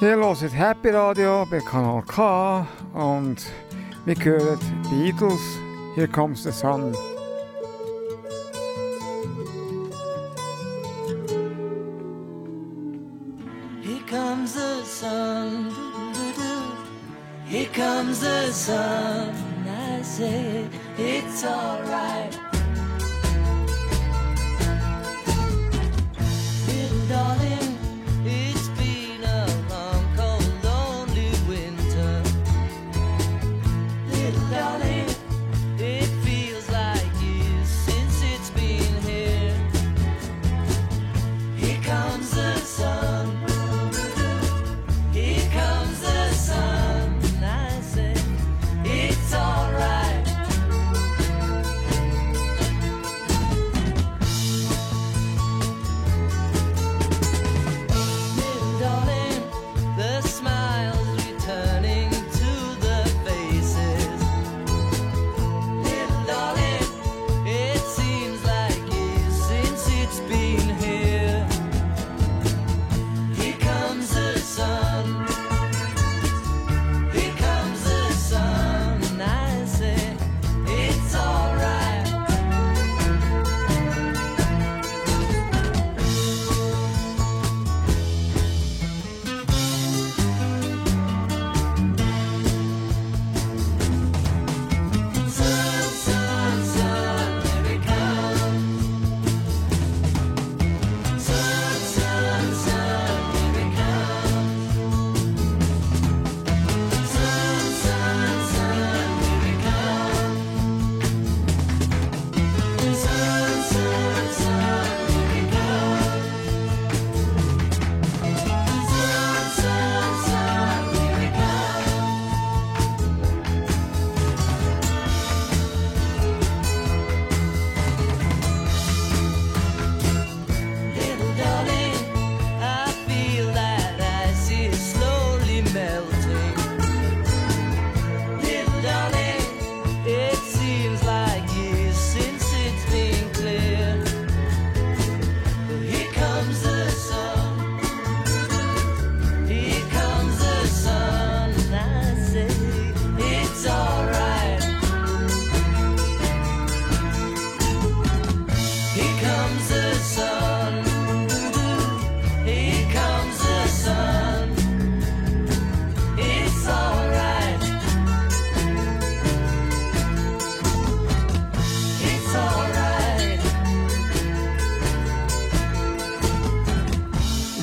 Ihr 0.00 0.16
hört 0.16 0.52
Happy 0.52 0.88
Radio 0.90 1.46
bei 1.48 1.60
Kanal 1.60 2.02
K 2.02 2.66
und 2.94 3.46
wir 4.06 4.14
hören 4.16 4.58
die 4.90 5.12
Beatles. 5.12 5.40
Here 5.94 6.08
comes 6.08 6.42
the 6.42 6.50
sun. 6.50 6.94
Here 13.82 14.00
comes 14.08 14.54
the 14.54 14.84
sun. 14.84 15.70
doo-doo-doo. 16.12 16.90
Here 17.46 17.68
comes 17.72 18.20
the 18.20 18.52
sun. 18.52 19.34
I 19.68 20.02
say 20.02 20.68
it's 20.98 21.44
alright. 21.44 22.49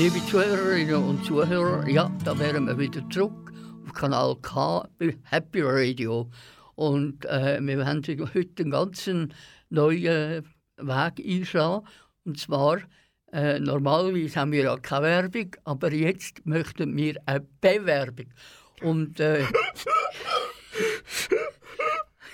Liebe 0.08 0.26
Zuhörerinnen 0.26 1.04
und 1.04 1.26
Zuhörer, 1.26 1.86
ja, 1.86 2.10
da 2.24 2.40
wären 2.40 2.66
wir 2.66 2.80
wieder 2.80 3.04
zurück 3.10 3.52
auf 3.86 3.92
Kanal 3.92 4.38
K 4.42 4.88
bei 4.98 5.18
Happy 5.24 5.60
Radio. 5.62 6.32
Und 6.76 7.26
äh, 7.26 7.60
wir 7.60 7.86
haben 7.86 8.02
heute 8.08 8.64
einen 8.64 8.72
ganz 8.72 9.10
neuen 9.70 10.46
Weg 10.78 11.26
einschlagen. 11.28 11.86
Und 12.24 12.40
zwar, 12.40 12.78
äh, 13.34 13.60
normalerweise 13.60 14.40
haben 14.40 14.54
wir 14.54 14.64
ja 14.64 14.78
keine 14.78 15.08
Werbung, 15.08 15.54
aber 15.66 15.92
jetzt 15.92 16.46
möchten 16.46 16.96
wir 16.96 17.22
eine 17.26 17.46
Bewerbung. 17.60 18.28
Und 18.82 19.20
äh, 19.20 19.44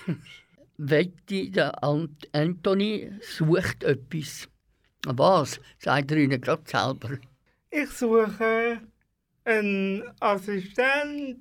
Wetti, 0.77 1.49
der 1.49 1.83
Ant 1.83 2.29
Anthony 2.33 3.13
sucht 3.19 3.83
etwas. 3.83 4.47
Was? 5.07 5.59
Sagt 5.79 6.11
er 6.11 6.17
Ihnen 6.17 6.39
gerade 6.39 6.61
selber. 6.67 7.17
Ich 7.75 7.89
suche 7.89 8.81
einen 9.45 10.03
Assistent, 10.19 11.39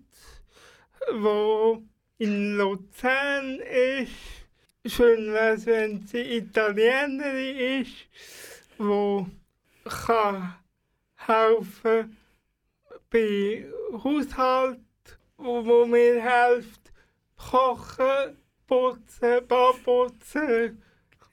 der 1.10 1.82
in 2.16 2.56
Luzern 2.56 3.60
ist. 3.60 4.94
Schön 4.94 5.30
wäre 5.34 5.66
wenn 5.66 6.06
sie 6.06 6.38
Italienerin 6.38 7.82
ist, 7.82 8.06
die 8.78 9.26
kann 9.84 10.54
helfen 11.16 12.16
bei 13.10 13.66
Haushalt, 14.02 14.80
wo, 15.36 15.66
wo 15.66 15.84
mir 15.84 16.22
hilft, 16.22 16.94
kochen, 17.36 18.38
putzen, 18.66 19.46
Badputzen 19.46 20.82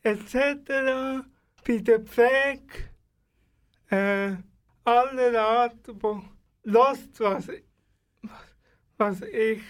etc. 0.03 1.23
Bei 1.65 1.77
der 1.77 2.01
Pflege. 2.01 2.89
Äh, 3.89 4.48
Art, 4.89 5.79
wo 6.01 6.23
lässt, 6.63 7.19
was, 7.19 7.47
was 8.97 9.21
ich 9.21 9.61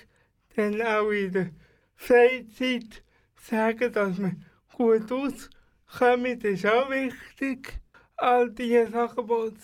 dann 0.55 0.81
auch 0.81 1.09
in 1.09 1.31
der 1.31 1.49
Freizeit 1.95 3.03
sage, 3.35 3.91
dass 3.91 4.17
wir 4.17 4.35
gut 4.73 5.11
auskommen, 5.11 6.39
das 6.39 6.51
ist 6.51 6.65
auch 6.65 6.89
wichtig. 6.89 7.81
All 8.17 8.51
diese 8.51 8.91
Sachen, 8.91 9.27
die 9.27 9.55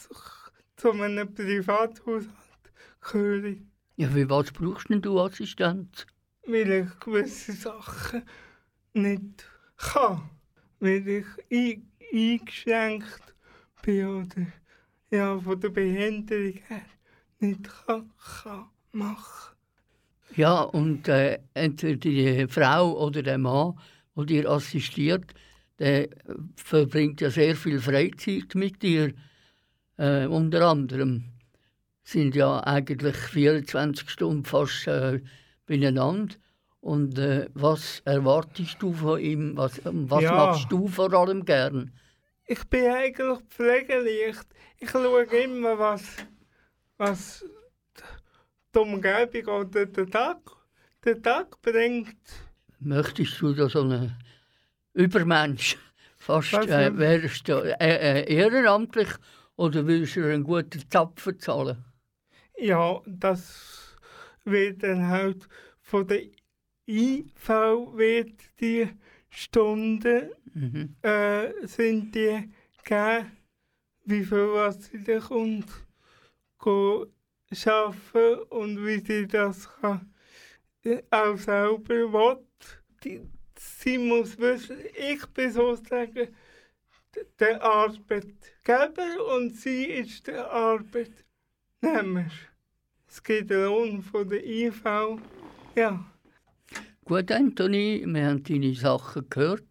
zu, 0.77 0.91
einem 0.91 1.33
Privathaushalt 1.33 2.29
gehören. 3.01 3.71
Ja, 3.97 4.09
für 4.09 4.29
was 4.29 4.51
brauchst 4.51 4.89
denn 4.89 5.01
du 5.01 5.19
Assistent? 5.19 6.07
Weil 6.45 6.71
ich 6.71 6.99
gewisse 6.99 7.53
Sachen 7.53 8.23
nicht 8.93 9.45
kann. 9.77 10.29
Weil 10.79 11.07
ich 11.07 11.25
ein, 11.51 11.91
eingeschränkt 12.13 13.35
bin 13.81 14.07
oder 14.07 14.47
ja, 15.15 15.39
von 15.39 15.59
der 15.59 15.69
Behinderung 15.69 16.53
her 16.67 16.81
nicht 17.39 17.63
kann, 17.85 18.11
kann 18.43 18.65
machen. 18.91 19.55
Ja, 20.35 20.61
und 20.61 21.07
äh, 21.07 21.39
entweder 21.53 21.97
die 21.97 22.47
Frau 22.47 22.97
oder 23.05 23.23
der 23.23 23.37
Mann, 23.37 23.75
der 24.15 24.25
dir 24.25 24.49
assistiert, 24.49 25.33
der 25.79 26.09
verbringt 26.55 27.21
ja 27.21 27.29
sehr 27.29 27.55
viel 27.55 27.79
Freizeit 27.79 28.55
mit 28.55 28.81
dir. 28.81 29.13
Äh, 29.97 30.25
unter 30.27 30.67
anderem 30.67 31.25
sind 32.03 32.35
ja 32.35 32.59
eigentlich 32.61 33.15
24 33.15 34.09
Stunden 34.09 34.45
fast 34.45 34.87
äh, 34.87 35.21
beieinander. 35.65 36.35
Und 36.81 37.17
äh, 37.17 37.49
was 37.53 38.01
erwartest 38.05 38.77
du 38.79 38.93
von 38.93 39.19
ihm? 39.19 39.57
Was, 39.57 39.81
was 39.83 40.23
Ja. 40.23 40.33
machst 40.33 40.71
du 40.71 40.87
vor 40.87 41.11
allem 41.13 41.45
gern? 41.45 41.91
Ich 42.47 42.63
bin 42.65 42.91
eigentlich 42.91 43.39
pflegeleicht. 43.49 44.45
Ich 44.77 44.91
schaue 44.91 45.23
immer, 45.23 45.79
was, 45.79 46.03
was 46.97 47.43
die 48.73 48.79
Umgebung 48.79 49.61
oder 49.61 49.85
der 49.87 50.07
Tag, 50.07 50.39
der 51.03 51.21
Tag 51.21 51.59
bringt. 51.63 52.17
Möchtest 52.79 53.41
du 53.41 53.53
da 53.53 53.67
so 53.67 53.81
einen 53.81 54.15
Übermensch? 54.93 55.77
Fast 56.17 56.53
äh, 56.53 56.95
wärst 56.95 57.47
du 57.47 57.53
äh, 57.63 57.75
äh, 57.79 58.33
ehrenamtlich 58.33 59.09
oder 59.55 59.87
willst 59.87 60.15
du 60.15 60.23
einen 60.25 60.43
guten 60.43 60.83
Zapfen 60.89 61.39
zahlen? 61.39 61.83
Ja, 62.57 63.01
das 63.07 63.95
wird 64.43 64.83
dann 64.83 65.07
halt 65.07 65.47
von 65.81 66.07
der 66.07 66.21
IV 66.87 67.33
wird 67.93 68.59
die 68.59 68.87
Stunden 69.29 70.29
Mhm. 70.55 70.95
äh, 71.01 71.67
sind 71.67 72.15
die 72.15 72.49
gegeben, 72.83 73.31
wie 74.05 74.23
viel 74.23 74.53
was 74.53 74.85
sie 74.85 75.03
da 75.03 75.19
kommt, 75.19 75.67
schaffen 77.51 78.39
und 78.49 78.85
wie 78.85 78.99
sie 78.99 79.27
das 79.27 79.69
kann, 79.81 80.13
äh, 80.83 81.01
auch 81.11 81.37
selber 81.37 82.39
will. 83.03 83.27
Sie 83.57 83.97
muss 83.97 84.37
wissen, 84.39 84.77
ich 84.97 85.25
bin 85.27 85.51
sozusagen 85.51 86.29
der 87.39 87.61
Arbeitgeber 87.61 89.35
und 89.35 89.55
sie 89.57 89.85
ist 89.85 90.27
der 90.27 90.49
Arbeitnehmer. 90.49 92.27
Es 93.07 93.21
gibt 93.21 93.51
einen 93.51 93.65
Lohn 93.65 94.01
von 94.01 94.27
der 94.29 94.45
IV. 94.45 94.83
Ja. 95.75 96.05
Gut, 97.03 97.31
Anthony, 97.31 98.03
wir 98.05 98.25
haben 98.25 98.43
deine 98.43 98.73
Sachen 98.73 99.29
gehört. 99.29 99.65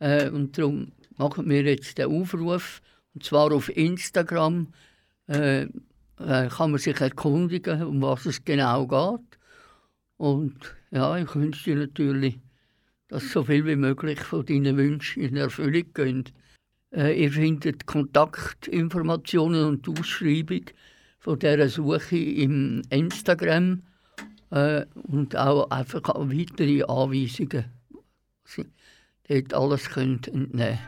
Äh, 0.00 0.30
und 0.30 0.58
darum 0.58 0.92
machen 1.16 1.48
wir 1.48 1.62
jetzt 1.62 1.98
den 1.98 2.10
Aufruf. 2.10 2.82
Und 3.14 3.24
zwar 3.24 3.52
auf 3.52 3.68
Instagram 3.76 4.72
äh, 5.28 5.62
äh, 5.62 5.68
kann 6.48 6.72
man 6.72 6.78
sich 6.78 7.00
erkundigen, 7.00 7.82
um 7.84 8.02
was 8.02 8.26
es 8.26 8.44
genau 8.44 8.86
geht. 8.86 9.38
Und 10.16 10.76
ja, 10.90 11.16
ich 11.16 11.34
wünsche 11.34 11.64
dir 11.64 11.76
natürlich, 11.76 12.38
dass 13.08 13.30
so 13.30 13.44
viel 13.44 13.64
wie 13.66 13.76
möglich 13.76 14.20
von 14.20 14.44
deinen 14.44 14.76
Wünschen 14.76 15.22
in 15.22 15.36
Erfüllung 15.36 15.92
gehen. 15.94 16.24
Äh, 16.92 17.22
ihr 17.22 17.32
findet 17.32 17.86
Kontaktinformationen 17.86 19.64
und 19.64 19.86
die 19.86 19.98
Ausschreibung 19.98 20.64
von 21.18 21.38
dieser 21.38 21.68
Suche 21.68 22.16
im 22.18 22.82
Instagram 22.90 23.82
äh, 24.50 24.84
und 24.94 25.36
auch 25.36 25.70
einfach 25.70 26.02
weitere 26.14 26.82
Anweisungen, 26.84 27.64
dort 29.30 29.54
alles 29.54 29.88
könnt 29.88 30.28
entnehmen 30.28 30.78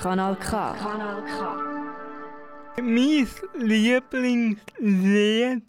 Kanal 0.00 0.36
K. 0.36 0.74
Kanal 0.74 1.24
K. 1.24 1.56
Mein 2.82 3.26
Lieblingslied 3.54 5.62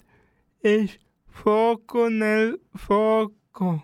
ist 0.61 0.99
Foco 1.29 2.09
nel 2.09 2.59
Foco 2.75 3.81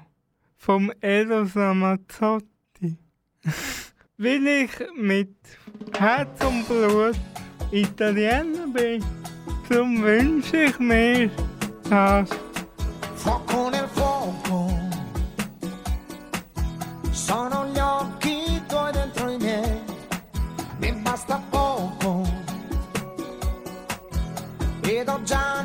vom 0.58 0.92
Eros 1.00 1.56
Ramazzotti. 1.56 2.98
Weil 4.18 4.48
ich 4.48 4.72
mit 4.96 5.34
Herz 5.98 6.44
und 6.44 6.68
Blut 6.68 7.16
Italiener 7.72 8.68
bin, 8.68 9.02
darum 9.70 10.04
wünsche 10.04 10.66
ich 10.66 10.78
mir 10.80 11.32
das. 11.90 12.30
Fuoco 13.16 13.70
nel 13.70 13.88
fuoco, 13.88 14.13
John. 25.20 25.63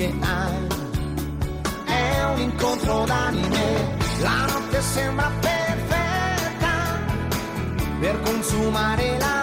Che 0.00 0.14
hai. 0.20 0.66
È 1.84 2.24
un 2.32 2.40
incontro 2.40 3.04
d'anime, 3.04 3.96
la 4.22 4.46
notte 4.46 4.80
sembra 4.80 5.30
perfetta 5.40 6.74
per 8.00 8.20
consumare 8.22 9.18
la 9.18 9.39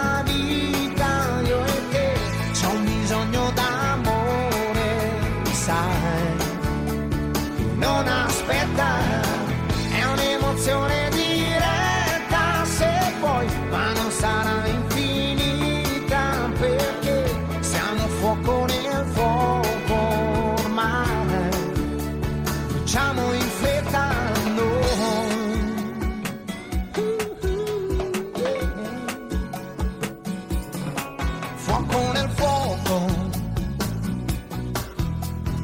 fuoco 31.68 32.12
nel 32.12 32.30
fuoco, 32.30 33.04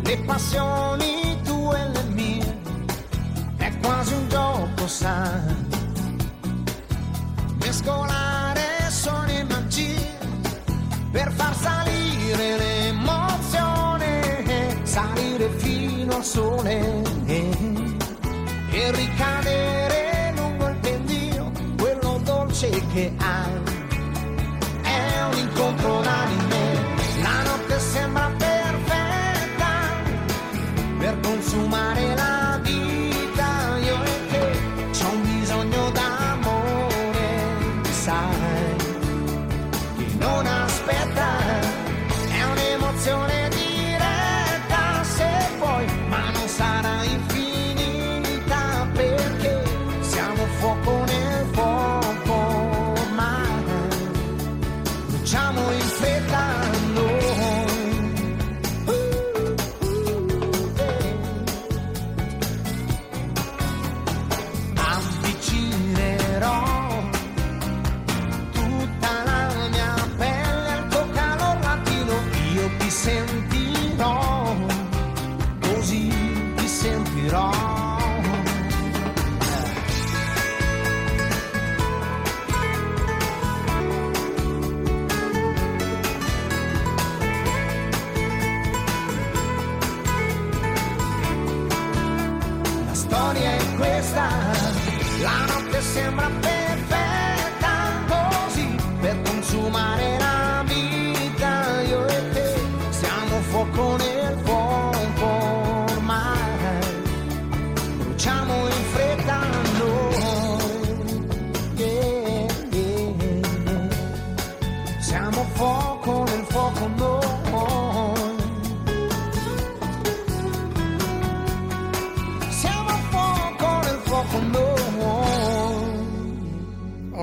le 0.03 0.19
passioni 0.19 1.41
tue 1.43 1.81
e 1.81 1.89
le 1.89 2.03
mie, 2.05 2.61
è 3.57 3.73
quasi 3.79 4.13
un 4.13 4.29
gioco, 4.29 4.87
sai, 4.87 5.41
mescolare 7.59 8.91
suoni 8.91 9.39
e 9.39 9.45
magie 9.45 10.13
per 11.11 11.33
far 11.33 11.55
salire 11.57 12.57
l'emozione, 12.59 14.21
salire 14.83 15.49
fino 15.57 16.17
al 16.17 16.25
sole 16.25 17.03
e 17.27 18.91
ricadere 18.91 19.74
contro 25.55 26.01
l'anime 26.03 26.64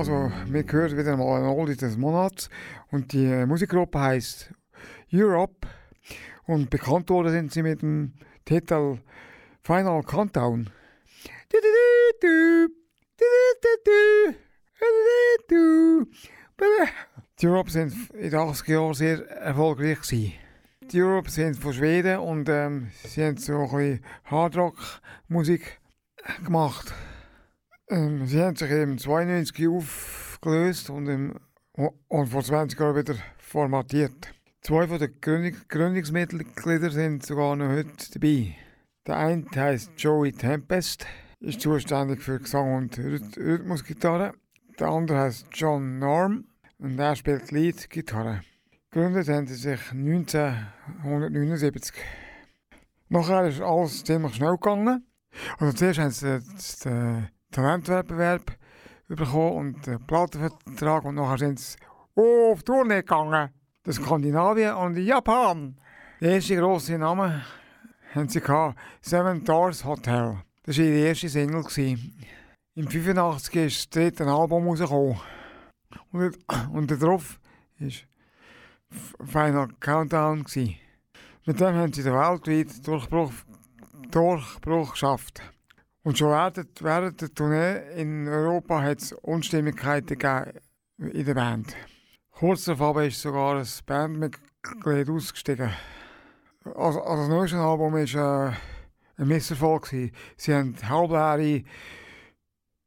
Also, 0.02 0.32
wir 0.46 0.64
hören 0.68 0.98
wieder 0.98 1.16
mal 1.16 1.40
ein 1.40 1.46
Oldie 1.46 1.76
des 1.76 1.96
Monats 1.96 2.50
und 2.90 3.12
die 3.12 3.46
Musikgruppe 3.46 4.00
heißt 4.00 4.52
Europe 5.12 5.68
und 6.44 6.70
bekannt 6.70 7.08
worden 7.08 7.30
sind 7.30 7.52
sie 7.52 7.62
mit 7.62 7.82
dem 7.82 8.12
Titel 8.44 8.98
Final 9.62 10.02
Countdown. 10.02 10.70
Die 17.40 17.46
Europe 17.46 17.70
sind 17.70 17.94
in 18.14 18.30
den 18.30 18.40
80er 18.40 18.72
Jahren 18.72 18.94
sehr 18.94 19.30
erfolgreich 19.30 20.00
gewesen. 20.00 20.32
Die 20.90 21.00
Europe 21.00 21.30
sind 21.30 21.56
von 21.56 21.72
Schweden 21.72 22.18
und 22.18 22.48
ähm, 22.48 22.90
sie 23.04 23.22
haben 23.22 23.36
so 23.36 23.52
ein 23.52 23.70
bisschen 23.70 24.04
Hardrock-Musik 24.24 25.78
gemacht. 26.44 26.92
Ähm, 27.92 28.26
sie 28.26 28.40
haben 28.40 28.56
sich 28.56 28.70
im 28.70 28.96
92 28.96 29.68
aufgelöst 29.68 30.88
und, 30.88 31.06
im, 31.08 31.34
und 32.08 32.26
vor 32.26 32.42
20 32.42 32.80
Jahren 32.80 32.96
wieder 32.96 33.16
formatiert. 33.36 34.32
Zwei 34.62 34.88
von 34.88 34.98
den 34.98 35.20
Gründung, 35.20 35.60
Gründungsmitgliedern 35.68 36.90
sind 36.90 37.26
sogar 37.26 37.54
noch 37.54 37.68
heute 37.68 38.10
dabei. 38.14 38.56
Der 39.06 39.18
eine 39.18 39.44
heißt 39.54 39.90
Joey 39.98 40.32
Tempest, 40.32 41.04
ist 41.40 41.60
zuständig 41.60 42.22
für 42.22 42.40
Gesang 42.40 42.76
und 42.76 42.96
Rhyth- 42.96 43.36
Rhythmusgitarre. 43.36 44.32
Der 44.80 44.86
andere 44.86 45.18
heißt 45.18 45.48
John 45.52 45.98
Norm 45.98 46.46
und 46.78 46.98
er 46.98 47.14
spielt 47.14 47.50
Leadgitarre. 47.50 48.40
Gegründet 48.90 49.28
haben 49.28 49.46
sie 49.46 49.56
sich 49.56 49.92
1979. 49.92 51.94
Nachher 53.10 53.48
ist 53.48 53.60
alles 53.60 54.02
ziemlich 54.02 54.36
schnell 54.36 54.52
gegangen. 54.52 55.06
Also 55.58 55.76
zuerst 55.76 55.98
haben 55.98 56.10
sie 56.10 56.40
den 56.84 57.28
Talentwettbewerb 57.52 58.56
bekommen 59.08 59.56
und 59.56 59.86
den 59.86 60.04
Plattenvertrag 60.06 61.04
und 61.04 61.14
nachher 61.14 61.38
sind 61.38 61.60
sie 61.60 61.76
auf 62.14 62.62
Tournee 62.62 63.02
gegangen. 63.02 63.50
Das 63.84 63.96
Skandinavien 63.96 64.74
und 64.74 64.96
Japan. 64.96 65.76
Der 66.20 66.32
erste 66.32 66.56
grosse 66.56 66.98
Name 66.98 67.44
haben 68.14 68.28
sie 68.28 68.40
gehabt, 68.40 68.78
Seven 69.00 69.42
Stars 69.42 69.84
Hotel. 69.84 70.38
Das 70.64 70.78
war 70.78 70.84
ihre 70.84 71.08
erste 71.08 71.28
Single. 71.28 71.64
Im 72.74 72.88
85 72.88 73.54
ist 73.56 73.76
das 73.76 73.90
dritte 73.90 74.24
Album 74.24 74.68
rausgekommen. 74.68 75.20
Und, 76.12 76.38
und 76.72 76.90
darauf 76.90 77.40
war 77.78 79.26
Final 79.26 79.68
Countdown. 79.80 80.44
Gewesen. 80.44 80.76
Mit 81.44 81.60
dem 81.60 81.74
haben 81.74 81.92
sie 81.92 82.04
den 82.04 82.14
weltweiten 82.14 82.82
Durchbruch, 82.82 83.32
Durchbruch 84.10 84.92
geschafft. 84.92 85.42
Und 86.04 86.18
schon 86.18 86.30
während, 86.30 86.82
während 86.82 87.20
der 87.20 87.32
Tournee 87.32 88.00
in 88.00 88.26
Europa 88.26 88.82
hat 88.82 88.98
es 88.98 89.12
Unstimmigkeiten 89.12 90.18
gegeben 90.18 90.58
in 90.98 91.24
der 91.24 91.34
Band. 91.34 91.76
Kurz 92.32 92.64
darauf 92.64 92.96
ist 92.98 93.20
sogar 93.20 93.58
ein 93.58 93.68
Bandmitglied 93.86 95.08
ausgestiegen. 95.08 95.70
Also, 96.64 97.02
also 97.02 97.22
das 97.22 97.28
neueste 97.28 97.58
Album 97.58 97.92
war 97.92 98.48
äh, 98.48 98.52
ein 99.16 99.28
Misserfolg. 99.28 99.86
Sie 99.86 100.10
hatten 100.48 100.76
halbleere 100.88 101.62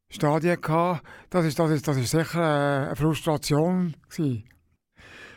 Stadien. 0.09 0.59
Gehabt. 0.59 1.05
Das 1.29 1.45
ist, 1.45 1.57
das 1.57 1.71
ist, 1.71 1.87
das 1.87 1.97
ist 1.97 2.11
sicher 2.11 2.41
äh, 2.41 2.85
eine 2.87 2.95
Frustration. 2.95 3.95
Gewesen. 4.09 4.43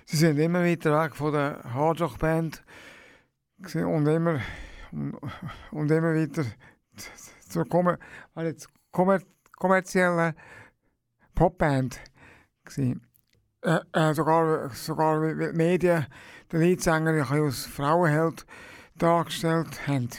Sie 0.05 0.17
sind 0.17 0.39
immer 0.39 0.65
weiter 0.65 1.01
weg 1.01 1.15
von 1.15 1.33
der 1.33 1.63
Hardrock-Band 1.65 2.65
und 3.59 4.07
immer, 4.07 4.41
und, 4.91 5.15
und 5.71 5.91
immer 5.91 6.15
weiter 6.15 6.45
zur 7.49 7.69
kommer, 7.69 7.99
jetzt 8.37 8.69
kommer, 8.93 9.21
kommerziellen 9.57 10.35
Popband. 11.35 12.01
gewesen. 12.65 13.03
Äh, 13.63 13.81
äh, 13.93 14.15
sogar, 14.15 14.71
sogar 14.71 15.21
wie 15.23 15.35
die 15.35 15.57
Medien 15.57 16.07
den 16.53 16.61
Leadsänger 16.61 17.31
als 17.31 17.67
Frauenheld 17.67 18.47
dargestellt 18.97 19.87
haben. 19.87 20.11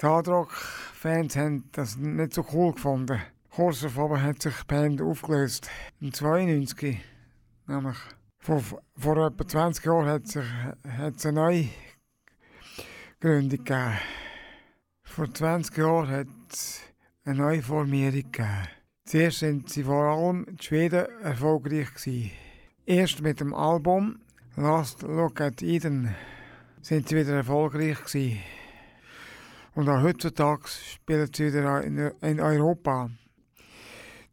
Die 0.00 0.06
Hardrock-Fans 0.06 1.36
haben 1.36 1.68
das 1.72 1.96
nicht 1.96 2.34
so 2.34 2.44
cool 2.52 2.72
gefunden. 2.72 3.20
Kurz 3.50 3.80
darauf 3.80 4.18
hat 4.18 4.42
sich 4.42 4.54
die 4.56 4.64
Band 4.66 5.02
aufgelöst. 5.02 5.68
Im 6.00 6.12
92, 6.12 6.98
nämlich 7.66 7.98
vor, 8.38 8.62
vor 8.96 9.26
etwa 9.26 9.46
20 9.46 9.84
Jahren, 9.84 10.08
hat 10.08 11.16
es 11.16 11.26
eine 11.26 11.32
neue 11.32 11.68
Gründung 13.20 13.50
gegeben. 13.50 13.98
Vor 15.04 15.32
20 15.32 15.76
Jahren 15.76 16.10
hat 16.10 16.26
es 16.52 16.80
eine 17.24 17.38
neue 17.38 17.62
Formierung 17.62 18.22
gegeben. 18.32 18.68
Zuerst 19.04 19.40
sind 19.40 19.68
sie 19.68 19.84
vor 19.84 20.04
allem 20.04 20.44
in 20.44 20.60
Schweden 20.60 21.06
erfolgreich 21.22 21.92
gewesen. 21.94 22.30
Erst 22.86 23.20
mit 23.22 23.40
dem 23.40 23.54
Album 23.54 24.20
Last 24.56 25.02
Look 25.02 25.40
at 25.40 25.62
Eden 25.62 26.14
sind 26.82 27.08
sie 27.08 27.16
wieder 27.16 27.36
erfolgreich 27.36 27.98
gewesen. 28.04 28.40
Und 29.74 29.88
auch 29.88 30.02
heutzutage 30.02 30.68
spielen 30.68 31.30
sie 31.34 31.46
wieder 31.46 31.82
in, 31.82 32.40
Europa. 32.40 33.10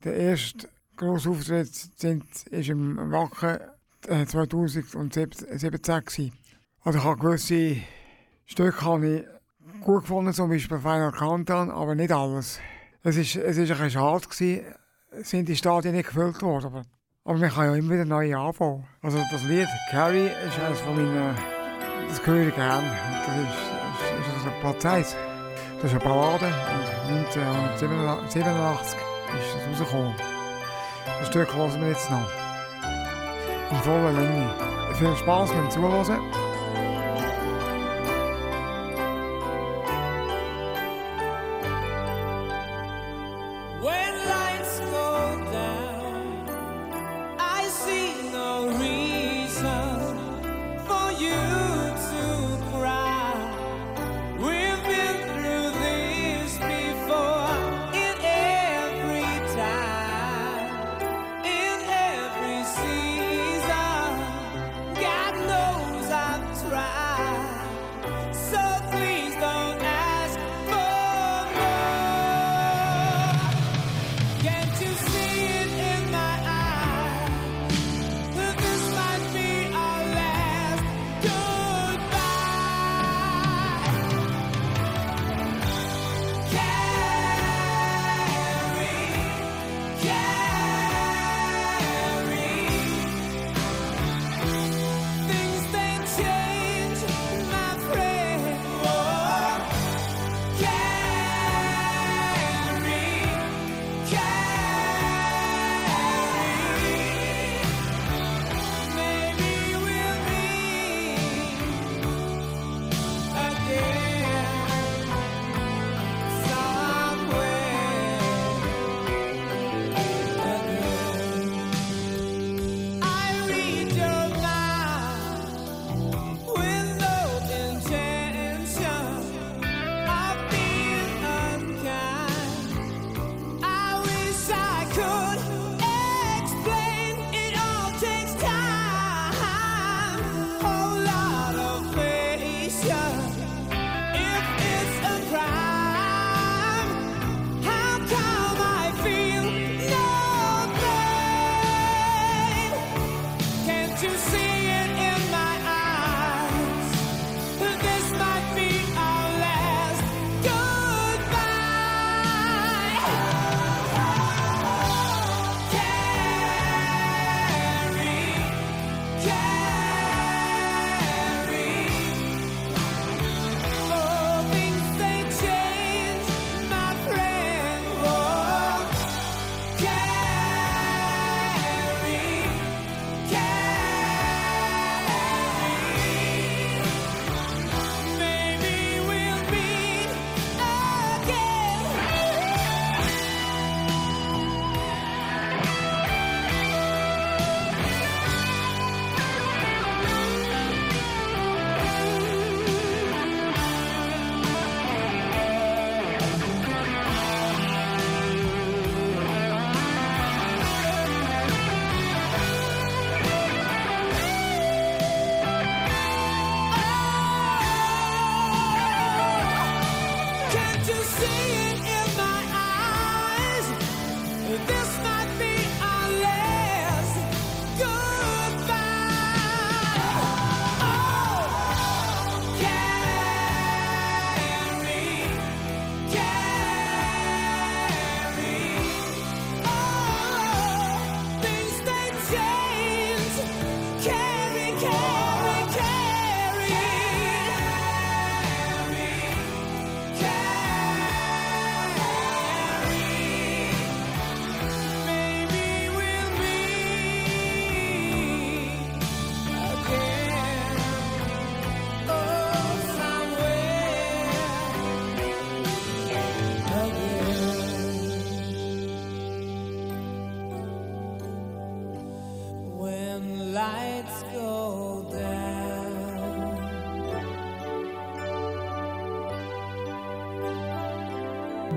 Der 0.04 0.14
erste 0.16 0.68
grosse 0.96 1.30
Auftritt 1.30 1.74
sind, 1.74 2.26
im 2.52 2.98
Wacken 3.12 3.60
äh, 4.08 4.26
2017 4.26 5.30
gewesen. 5.30 6.34
Also 6.82 7.00
ich 7.00 7.06
habe 7.06 7.22
gewisse 7.22 7.78
Stücke 8.46 8.82
habe 8.82 9.08
ich 9.08 9.39
gut 9.82 10.02
gefunden, 10.02 10.34
zum 10.34 10.50
Beispiel 10.50 10.78
Final 10.78 11.12
Countdown, 11.12 11.72
aber 11.72 11.96
nicht 11.96 12.12
alles. 12.12 12.60
Es 13.04 13.16
ist, 13.16 13.36
es 13.36 13.58
ist 13.58 13.72
ein 13.72 13.78
bisschen 13.78 13.92
schade 13.92 14.28
gewesen, 14.28 14.62
sind 15.22 15.48
die 15.48 15.56
Stadien 15.56 15.96
nicht 15.96 16.08
gefüllt 16.08 16.42
worden, 16.42 16.66
aber, 16.66 16.82
aber 17.24 17.38
man 17.38 17.50
kann 17.50 17.66
ja 17.66 17.76
immer 17.76 17.94
wieder 17.94 18.06
neu 18.06 18.36
anfangen. 18.36 18.86
Also 19.02 19.20
das 19.32 19.44
Lied 19.44 19.68
«Carrie» 19.92 20.28
ist 20.48 20.60
eines 20.60 20.80
von 20.82 20.96
meinen, 20.96 21.36
das 22.08 22.26
höre 22.26 22.48
ich 22.48 22.56
gerne. 22.56 22.88
Das 23.26 23.36
ist, 23.38 23.48
ist, 23.48 24.28
ist 24.28 24.46
also 24.46 24.60
Platz 24.62 24.86
1. 24.86 25.16
Das 25.82 25.86
ist 25.86 25.92
eine 25.92 26.04
Ballade 26.04 26.46
und 27.08 27.38
1987 27.38 29.00
ist 29.00 29.56
das 29.56 29.82
rausgekommen. 29.82 30.14
Das 31.20 31.28
Stück 31.28 31.56
hören 31.56 31.82
wir 31.82 31.90
jetzt 31.90 32.12
noch. 32.12 32.28
In 33.72 33.78
voller 33.78 34.12
Länge. 34.12 34.50
Viel 34.96 35.16
Spaß 35.16 35.52
beim 35.52 35.70
Zuhören. 35.70 36.49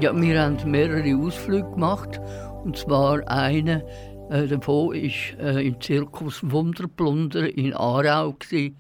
Ja, 0.03 0.11
wir 0.21 0.43
haben 0.43 0.59
mehrere 0.69 1.17
Ausflüge 1.17 1.71
gemacht. 1.71 2.21
Und 2.65 2.77
zwar 2.77 3.21
eine 3.29 3.87
äh, 4.31 4.49
davon 4.49 4.89
war 4.89 4.95
äh, 4.95 5.65
im 5.65 5.81
Zirkus 5.81 6.41
Wunderplunder 6.43 7.57
in 7.57 7.73
Aarau, 7.73 8.33
gewesen, 8.33 8.79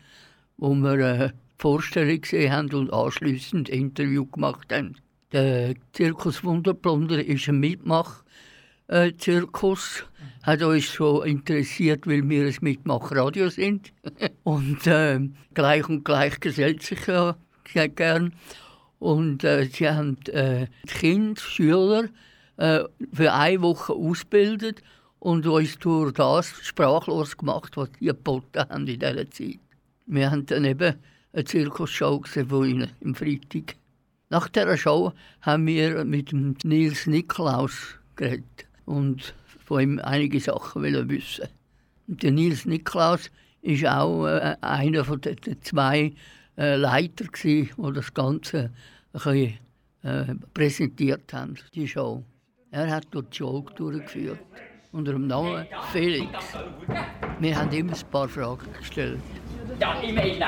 wo 0.57 0.75
wir 0.75 0.99
äh, 0.99 1.31
Vorstellung 1.59 2.21
gesehen 2.21 2.53
haben 2.53 2.75
und 2.75 2.93
anschliessend 2.93 3.71
ein 3.71 3.83
Interview 3.83 4.27
gemacht 4.27 4.73
haben. 4.73 4.97
Der 5.31 5.75
Zirkus 5.93 6.43
Wunderplunder 6.43 7.25
ist 7.25 7.49
ein 7.49 7.61
Mitmach-Zirkus. 7.61 10.05
hat 10.43 10.61
uns 10.61 10.87
schon 10.87 11.25
interessiert, 11.25 12.05
weil 12.09 12.29
wir 12.29 12.47
ein 12.47 12.57
Mitmachradio 12.63 13.49
sind. 13.49 13.93
und 14.43 14.89
äh, 14.89 15.21
gleich 15.55 15.89
und 15.89 16.05
gleich 16.05 16.41
gesellt 16.41 16.83
sich 16.83 17.07
ja 17.07 17.37
sehr 17.73 17.89
gern. 17.89 18.33
Und 19.03 19.43
äh, 19.43 19.65
sie 19.65 19.91
haben 19.91 20.17
äh, 20.29 20.69
Kinder, 20.87 21.41
Schüler 21.41 22.05
äh, 22.57 22.85
für 23.12 23.33
eine 23.33 23.61
Woche 23.61 23.93
ausgebildet 23.95 24.81
und 25.19 25.45
uns 25.45 25.77
durch 25.81 26.12
das 26.12 26.47
sprachlos 26.62 27.37
gemacht, 27.37 27.77
was 27.77 27.91
die 27.99 28.05
geboten 28.05 28.61
haben 28.61 28.87
in 28.87 29.01
dieser 29.01 29.29
Zeit. 29.29 29.59
Wir 30.07 30.31
haben 30.31 30.47
dann 30.47 30.65
eben 30.65 30.95
eine 31.33 31.45
Zirkusshow 31.45 32.21
gesehen 32.21 32.49
von 32.49 32.65
ihnen 32.65 32.91
im 33.01 33.17
Freitag. 33.17 33.75
Nach 34.31 34.49
dieser 34.49 34.77
Show 34.77 35.12
haben 35.41 35.67
wir 35.67 36.05
mit 36.05 36.31
dem 36.31 36.55
Nils 36.62 37.09
Niklaus 37.09 37.97
geredet 38.15 38.69
und 38.85 39.35
von 39.65 39.81
ihm 39.81 39.99
einige 39.99 40.38
Sachen 40.38 40.81
wollen 40.81 41.11
wissen. 41.11 41.49
Und 42.07 42.23
der 42.23 42.31
Nils 42.31 42.67
Niklaus 42.67 43.33
war 43.65 44.01
auch 44.01 44.27
äh, 44.29 44.55
einer 44.61 45.05
von 45.05 45.21
den 45.21 45.61
zwei 45.62 46.12
äh, 46.62 46.77
Leiter, 46.77 47.25
gewesen, 47.25 47.70
die 47.77 47.92
das 47.92 48.14
Ganze 48.14 48.70
bisschen, 49.12 49.59
äh, 50.05 50.35
präsentiert 50.55 51.33
haben, 51.33 51.57
die 51.75 51.88
Show. 51.88 52.22
Er 52.70 52.88
hat 52.88 53.09
dort 53.11 53.33
die 53.33 53.38
Show 53.38 53.66
durchgeführt, 53.75 54.38
unter 54.92 55.11
dem 55.12 55.27
Namen 55.27 55.66
Felix. 55.90 56.31
Wir 57.40 57.59
haben 57.59 57.72
ihm 57.72 57.90
ein 57.90 57.96
paar 58.11 58.29
Fragen 58.29 58.72
gestellt. 58.79 59.18
Ja, 59.81 59.96
ich 60.01 60.14
meine. 60.14 60.46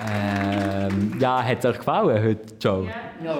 Ähm, 0.00 1.18
ja, 1.18 1.42
hat 1.42 1.58
es 1.58 1.64
euch 1.64 1.78
gefallen 1.78 2.22
heute, 2.22 2.54
Joe? 2.60 2.86
Ja. 2.86 3.38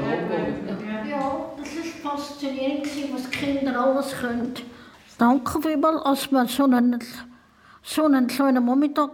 Ja, 1.09 1.53
das 1.57 2.05
war 2.05 2.17
faszinierend, 2.17 2.87
was 3.13 3.31
die 3.31 3.37
Kinder 3.37 3.81
alles 3.81 4.13
können. 4.17 4.55
Danke 5.17 5.63
vielmals, 5.63 6.03
dass 6.05 6.33
wir 6.33 6.47
so 6.49 6.65
einen, 6.65 6.99
so 7.83 8.05
einen 8.05 8.29
schönen 8.29 8.65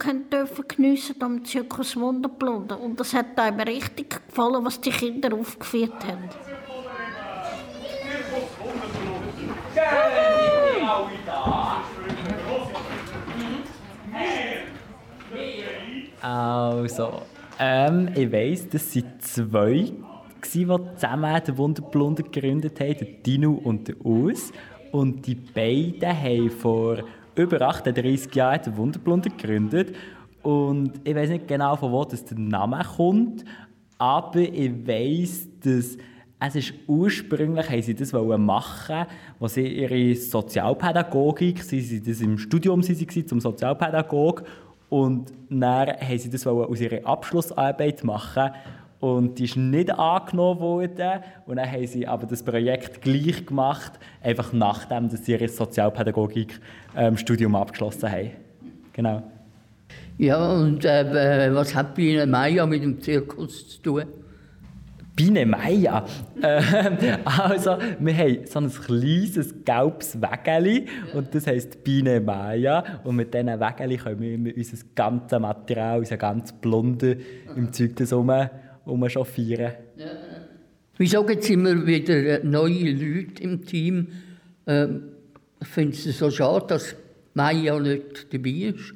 haben 0.06 0.30
dürfen 0.30 0.64
geniessen 0.68 1.22
am 1.22 1.44
Zirkus 1.44 1.96
Wunderblunder. 1.96 2.80
Und 2.80 2.98
das 2.98 3.12
hat 3.12 3.38
einem 3.38 3.60
richtig 3.60 4.26
gefallen, 4.26 4.64
was 4.64 4.80
die 4.80 4.90
Kinder 4.90 5.34
aufgeführt 5.34 6.02
haben. 6.06 6.30
Schön, 9.74 9.84
sind 10.56 10.78
ihr 10.78 10.90
alle 10.90 11.10
da. 11.26 11.82
Also, 16.22 17.22
ähm, 17.58 18.08
ich 18.14 18.30
weiss, 18.32 18.68
das 18.68 18.92
sind 18.92 19.22
zwei, 19.22 19.92
die 20.52 20.66
zusammen 20.66 21.42
den 21.46 21.58
Wunderblunder 21.58 22.22
gegründet 22.22 22.78
haben, 22.80 22.96
der 22.98 23.06
Dino 23.24 23.52
und 23.52 23.88
der 23.88 24.04
Urs. 24.04 24.52
Und 24.92 25.26
die 25.26 25.34
beiden 25.34 26.08
haben 26.08 26.50
vor 26.50 26.98
über 27.34 27.60
38 27.60 28.34
Jahren 28.34 28.62
den 28.62 28.76
Wunderblunder 28.76 29.30
gegründet. 29.30 29.94
Und 30.42 31.00
ich 31.04 31.14
weiß 31.14 31.30
nicht 31.30 31.48
genau, 31.48 31.74
von 31.76 31.90
wo 31.90 32.04
das 32.04 32.24
der 32.24 32.38
Name 32.38 32.82
kommt, 32.96 33.44
aber 33.98 34.40
ich 34.40 34.86
weiß, 34.86 35.48
dass 35.60 35.96
es 36.46 36.56
ist 36.56 36.74
ursprünglich 36.86 37.70
haben 37.70 37.80
sie 37.82 37.94
das 37.94 38.12
machen, 38.12 39.06
wo 39.38 39.48
sie 39.48 39.66
ihre 39.66 40.14
Sozialpädagogik, 40.14 41.62
sie 41.62 41.80
sind 41.80 42.06
das 42.06 42.20
im 42.20 42.36
Studium 42.36 42.82
sie 42.82 43.00
waren, 43.00 43.26
zum 43.26 43.40
Sozialpädagog 43.40 44.44
und 44.94 45.32
dann 45.50 45.88
haben 45.88 46.18
sie 46.18 46.30
das 46.30 46.46
aus 46.46 46.80
ihrer 46.80 47.04
Abschlussarbeit 47.04 48.04
machen 48.04 48.52
und 49.00 49.40
die 49.40 49.46
ist 49.46 49.56
nicht 49.56 49.90
angenommen 49.90 50.60
worden 50.60 51.18
und 51.46 51.56
dann 51.56 51.68
haben 51.68 51.84
sie 51.88 52.06
aber 52.06 52.28
das 52.28 52.44
Projekt 52.44 53.02
gleich 53.02 53.44
gemacht, 53.44 53.94
einfach 54.22 54.52
nachdem 54.52 55.08
dass 55.08 55.24
sie 55.24 55.32
ihr 55.32 55.48
Sozialpädagogik-Studium 55.48 57.56
abgeschlossen 57.56 58.08
haben. 58.08 58.30
Genau. 58.92 59.24
Ja, 60.16 60.52
und 60.52 60.84
äh, 60.84 61.52
was 61.52 61.74
hat 61.74 61.96
Biene 61.96 62.24
Meier 62.24 62.64
mit 62.64 62.84
dem 62.84 63.00
Zirkus 63.00 63.70
zu 63.70 63.82
tun? 63.82 64.04
Biene 65.16 65.46
Meier. 65.46 66.04
Ähm, 66.42 66.98
also, 67.24 67.78
wir 67.98 68.16
haben 68.16 68.46
so 68.46 68.58
ein 68.58 68.70
kleines 68.70 69.54
gelbes 69.64 70.20
Wägeli 70.20 70.86
und 71.14 71.34
das 71.34 71.46
heisst 71.46 71.84
Biene 71.84 72.20
Meier. 72.20 73.00
Und 73.04 73.16
mit 73.16 73.32
diesen 73.32 73.46
Wägeli 73.46 73.96
können 73.96 74.20
wir 74.20 74.34
immer 74.34 74.50
unser 74.56 74.76
ganzes 74.94 75.38
Material, 75.38 75.98
unser 76.00 76.16
ganz 76.16 76.52
Blonde 76.52 77.18
im 77.54 77.72
Zeug 77.72 77.96
das 77.96 78.12
rum, 78.12 78.32
chauffieren. 79.08 79.72
Wieso 80.96 81.24
gibt 81.24 81.42
es 81.42 81.50
immer 81.50 81.86
wieder 81.86 82.14
äh, 82.14 82.40
neue 82.44 82.92
Leute 82.92 83.42
im 83.42 83.64
Team? 83.64 84.08
Ähm, 84.66 85.14
Findest 85.64 86.06
du 86.06 86.10
es 86.10 86.18
so 86.18 86.30
schade, 86.30 86.66
dass 86.68 86.94
Meier 87.34 87.80
nicht 87.80 88.32
dabei 88.32 88.50
ist? 88.50 88.94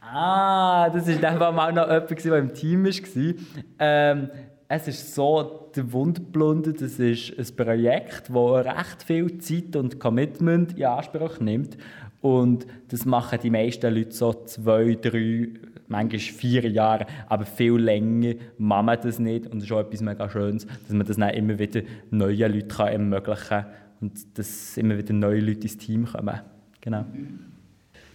Ah, 0.00 0.88
das 0.90 1.06
war 1.08 1.30
einfach 1.30 1.52
mal 1.52 1.72
noch 1.72 1.88
jemand, 1.88 2.24
der 2.24 2.38
im 2.38 2.54
Team 2.54 2.84
war. 2.84 3.34
Ähm, 3.78 4.30
es 4.68 4.88
ist 4.88 5.14
so, 5.14 5.70
der 5.74 5.92
Wundblunder, 5.92 6.72
das 6.72 6.98
ist 6.98 7.38
ein 7.38 7.56
Projekt, 7.56 8.28
das 8.28 8.66
recht 8.66 9.02
viel 9.04 9.38
Zeit 9.38 9.76
und 9.76 10.00
Commitment 10.00 10.76
in 10.76 10.84
Anspruch 10.84 11.38
nimmt. 11.38 11.76
Und 12.20 12.66
das 12.88 13.04
machen 13.04 13.38
die 13.42 13.50
meisten 13.50 13.94
Leute 13.94 14.10
so 14.10 14.32
zwei, 14.32 14.96
drei, 15.00 15.48
manchmal 15.86 16.18
vier 16.18 16.68
Jahre, 16.68 17.06
aber 17.28 17.44
viel 17.44 17.76
länger 17.76 18.34
machen 18.58 18.86
wir 18.86 18.96
das 18.96 19.20
nicht. 19.20 19.46
Und 19.46 19.58
es 19.58 19.64
ist 19.64 19.72
auch 19.72 19.80
etwas 19.80 20.00
mega 20.00 20.28
Schönes, 20.28 20.66
dass 20.66 20.90
man 20.90 21.06
das 21.06 21.16
dann 21.16 21.34
immer 21.34 21.58
wieder 21.58 21.82
neuen 22.10 22.52
Leuten 22.52 22.82
ermöglichen 22.82 23.48
kann 23.48 23.66
und 24.00 24.38
dass 24.38 24.76
immer 24.76 24.98
wieder 24.98 25.12
neue 25.12 25.40
Leute 25.40 25.62
ins 25.62 25.76
Team 25.76 26.06
kommen. 26.06 26.40
Genau. 26.80 27.04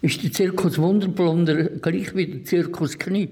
Ist 0.02 0.24
der 0.24 0.32
Zirkus 0.32 0.78
Wunderblunder 0.78 1.64
gleich 1.64 2.16
wie 2.16 2.26
der 2.26 2.44
Zirkus 2.44 2.98
Knie? 2.98 3.30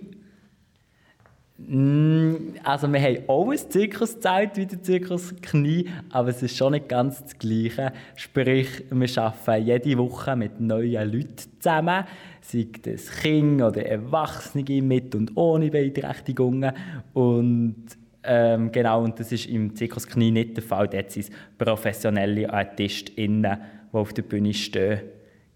Mm, 1.68 2.56
Also 2.64 2.92
wir 2.92 3.02
haben 3.02 3.18
auch 3.28 3.52
ein 3.52 3.58
Zirkuszelt 3.58 4.56
wie 4.56 4.66
der 4.66 4.82
Zirkus 4.82 5.36
Knie, 5.42 5.90
aber 6.10 6.30
es 6.30 6.42
ist 6.42 6.56
schon 6.56 6.72
nicht 6.72 6.88
ganz 6.88 7.22
das 7.22 7.38
Gleiche. 7.38 7.92
Sprich, 8.16 8.86
wir 8.90 9.18
arbeiten 9.18 9.66
jede 9.66 9.98
Woche 9.98 10.36
mit 10.36 10.60
neuen 10.60 11.12
Leuten 11.12 11.36
zusammen, 11.60 12.06
sei 12.42 12.68
das 12.82 13.12
Kinder 13.12 13.68
oder 13.68 13.86
Erwachsene 13.86 14.82
mit 14.82 15.14
und 15.16 15.36
ohne 15.36 15.70
Beeinträchtigungen. 15.70 16.72
Und 17.14 17.86
ähm, 18.24 18.72
genau, 18.72 19.04
und 19.04 19.20
das 19.20 19.32
ist 19.32 19.48
im 19.48 19.76
Zirkus 19.76 20.08
Knie 20.08 20.32
nicht 20.32 20.58
der 20.58 20.64
Fall. 20.64 20.88
Dort 20.88 21.12
sind 21.12 21.24
es 21.24 21.32
professionelle 21.58 22.52
ArtistInnen, 22.52 23.58
die 23.92 23.98
auf 23.98 24.14
der 24.14 24.24
Bühne 24.24 24.54
stehen. 24.54 25.02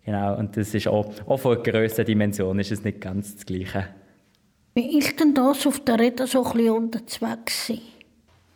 Genau, 0.06 0.38
und 0.38 0.58
das 0.58 0.74
ist 0.74 0.88
auch, 0.88 1.12
auch 1.28 1.38
von 1.38 1.62
der 1.64 1.72
Grössendimension 1.72 2.60
ist 2.60 2.72
es 2.72 2.84
nicht 2.84 3.00
ganz 3.00 3.36
das 3.36 3.46
Gleiche. 3.46 3.86
Wie 4.76 4.98
ist 4.98 5.20
denn 5.20 5.36
das 5.36 5.68
auf 5.68 5.82
der 5.82 6.00
Rede 6.00 6.26
so 6.26 6.44
ein 6.44 6.70
unterwegs? 6.70 7.72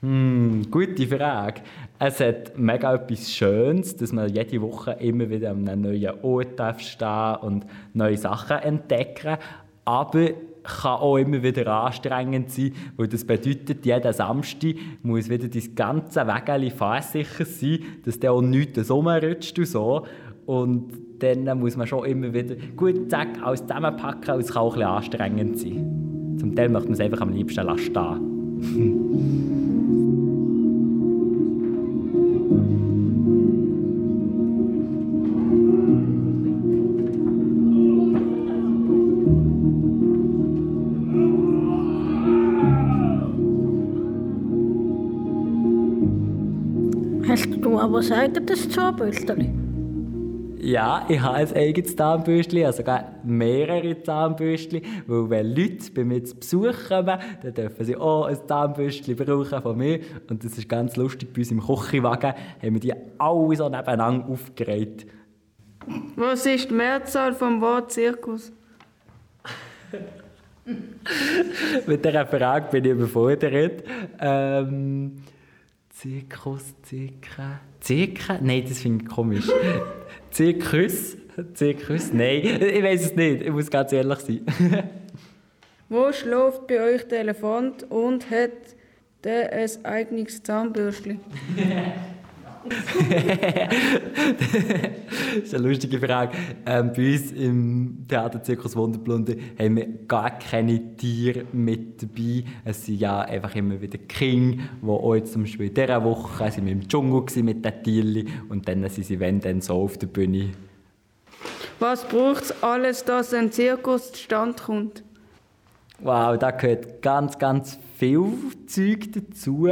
Hm, 0.02 0.66
gute 0.72 1.08
Frage. 1.08 1.62
Es 2.00 2.20
hat 2.20 2.58
mega 2.58 2.96
etwas 2.96 3.32
Schönes, 3.32 3.96
dass 3.96 4.12
man 4.12 4.34
jede 4.34 4.60
Woche 4.62 4.94
immer 5.00 5.30
wieder 5.30 5.52
an 5.52 5.68
einem 5.68 5.82
neuen 5.82 6.14
Ort 6.24 6.60
stehen 6.82 7.36
und 7.42 7.66
neue 7.94 8.18
Sachen 8.18 8.58
entdecken. 8.58 9.38
Aber 9.86 10.30
kann 10.64 11.00
auch 11.00 11.18
immer 11.18 11.44
wieder 11.44 11.68
anstrengend 11.68 12.52
sein, 12.52 12.74
weil 12.98 13.08
das 13.08 13.24
bedeutet, 13.24 13.86
jeden 13.86 14.14
Samstag 14.14 14.76
muss 15.04 15.30
wieder 15.30 15.48
das 15.48 15.76
ganze 15.76 16.28
Wägeli 16.28 16.72
fahrsicher 16.72 17.46
sein, 17.46 17.80
dass 18.06 18.20
der 18.20 18.34
auch 18.34 18.42
nichts 18.42 18.90
rumrutscht 18.90 19.58
und 19.60 19.66
so. 19.66 20.06
Und 20.48 21.07
dann 21.20 21.60
muss 21.60 21.76
man 21.78 21.88
schon 21.88 22.06
immer 22.06 22.34
wieder 22.34 22.56
gut 22.76 23.10
zack, 23.10 23.42
alles 23.42 23.62
zusammenpacken 23.62 24.36
und 24.36 24.42
es 24.42 24.54
kann 24.54 24.62
auch 24.62 24.74
ein 24.74 24.80
bisschen 24.80 24.90
anstrengend 24.90 25.60
sein. 25.60 26.38
Zum 26.40 26.56
Teil 26.56 26.70
möchte 26.70 26.88
man 26.88 26.94
es 26.94 27.00
einfach 27.00 27.22
am 27.22 27.32
liebsten 27.32 27.66
lassen 27.66 27.80
stehen. 27.80 28.38
Hast 47.28 47.48
du 47.62 47.78
auch 47.78 47.92
was 47.92 48.12
Eigenes 48.12 48.68
Bösteli? 48.98 49.67
Ja, 50.68 51.06
ich 51.08 51.22
habe 51.22 51.38
ein 51.38 51.56
eigenes 51.56 51.96
Zahnbürstchen, 51.96 52.66
also 52.66 52.80
sogar 52.80 53.14
mehrere 53.24 54.04
Zahnbürstchen, 54.04 54.82
weil 55.08 55.30
wenn 55.30 55.56
Leute 55.56 55.90
bei 55.96 56.04
mir 56.04 56.22
zu 56.26 56.36
Besuch 56.36 56.90
kommen, 56.90 57.18
dann 57.42 57.54
dürfen 57.54 57.86
sie 57.86 57.96
auch 57.96 58.26
ein 58.26 58.38
Zahnbürstchen 58.46 59.16
brauchen 59.16 59.62
von 59.62 59.78
mir. 59.78 60.02
Und 60.30 60.44
das 60.44 60.58
ist 60.58 60.68
ganz 60.68 60.98
lustig, 60.98 61.32
bei 61.32 61.40
uns 61.40 61.52
im 61.52 61.62
Küchenwagen 61.62 62.34
haben 62.62 62.74
wir 62.74 62.82
die 62.82 62.94
alle 63.18 63.56
so 63.56 63.70
nebeneinander 63.70 64.28
aufgereiht. 64.28 65.08
Was 66.18 66.46
ist 66.46 66.70
die 66.70 66.74
Mehrzahl 66.74 67.32
vom 67.32 67.62
Wort 67.62 67.94
Zirkus? 67.94 68.52
Mit 71.88 72.04
dieser 72.04 72.26
Frage 72.26 72.68
bin 72.72 72.84
ich 72.84 72.92
überfordert. 72.92 73.86
Ähm, 74.20 75.14
Zirkus, 76.00 76.76
Zirke. 76.84 77.60
Zirke? 77.80 78.38
Nein, 78.40 78.64
das 78.70 78.78
finde 78.78 79.04
ich 79.04 79.10
komisch. 79.10 79.48
Zirkus? 80.30 81.18
Zirkus? 81.56 82.14
Nein, 82.14 82.62
ich 82.62 82.84
weiß 82.84 83.06
es 83.06 83.16
nicht. 83.16 83.42
Ich 83.42 83.50
muss 83.50 83.72
ganz 83.72 83.92
ehrlich 83.94 84.20
sein. 84.20 84.46
Wo 85.90 86.14
schläft 86.14 86.68
bei 86.68 86.82
euch 86.82 87.08
der 87.08 87.22
Elefant 87.22 87.90
und 87.90 88.30
hat 88.30 88.52
der 89.24 89.52
ein 89.52 89.86
eigenes 89.86 90.44
Zahnbürstchen? 90.44 91.20
das 95.38 95.44
ist 95.44 95.56
eine 95.56 95.68
lustige 95.68 96.00
Frage. 96.00 96.38
Ähm, 96.66 96.92
bei 96.96 97.14
uns 97.14 97.32
im 97.32 98.06
Theaterzirkus 98.08 98.76
Wunderblunde 98.76 99.38
haben 99.60 99.76
wir 99.76 99.88
gar 100.08 100.38
keine 100.40 100.96
Tiere 100.96 101.46
mit 101.52 102.02
dabei. 102.02 102.44
Es 102.66 102.86
sind 102.86 103.00
ja 103.00 103.22
einfach 103.22 103.56
immer 103.56 103.80
wieder 103.82 103.98
King, 103.98 104.62
die 104.82 104.88
auch 104.88 105.16
jetzt 105.16 105.34
zum 105.34 105.44
Beispiel 105.44 105.68
in 105.68 105.74
dieser 105.74 106.04
Woche 106.04 106.52
sind 106.52 106.66
wir 106.66 106.74
im 106.74 106.88
Dschungel 106.88 107.44
mit 107.44 107.64
den 107.66 107.84
Tieren 107.84 108.28
und 108.50 108.68
dann 108.68 108.88
sind 108.90 109.06
sie, 109.06 109.20
wenn 109.20 109.40
dann 109.40 109.62
so 109.62 109.76
auf 109.76 109.98
der 109.98 110.08
Bühne. 110.08 110.50
Was 111.80 112.08
braucht 112.08 112.44
es 112.44 112.64
alles, 112.64 113.06
dass 113.06 113.34
ein 113.34 113.52
Zirkus 113.52 114.12
zustande 114.12 114.56
kommt? 114.64 115.04
Wow, 116.00 116.38
da 116.38 116.52
gehört 116.52 117.02
ganz, 117.02 117.38
ganz 117.38 117.80
viel 117.98 118.34
Zeug 118.68 119.12
dazu. 119.14 119.68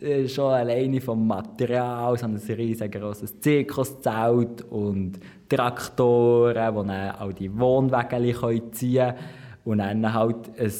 Äh, 0.00 0.28
Schon 0.28 0.52
alleine 0.52 1.00
vom 1.00 1.26
Material, 1.26 2.16
so 2.18 2.26
ein 2.26 2.36
riesengroßes 2.36 3.40
Zirkuszelt 3.40 4.62
und 4.70 5.18
Traktoren, 5.48 6.74
die 6.74 6.88
dann 6.88 7.10
auch 7.16 7.32
die 7.32 7.48
können 7.48 8.72
ziehen 8.72 9.06
können. 9.06 9.16
Und 9.64 9.78
dann 9.78 10.12
halt 10.12 10.50
ein 10.58 10.72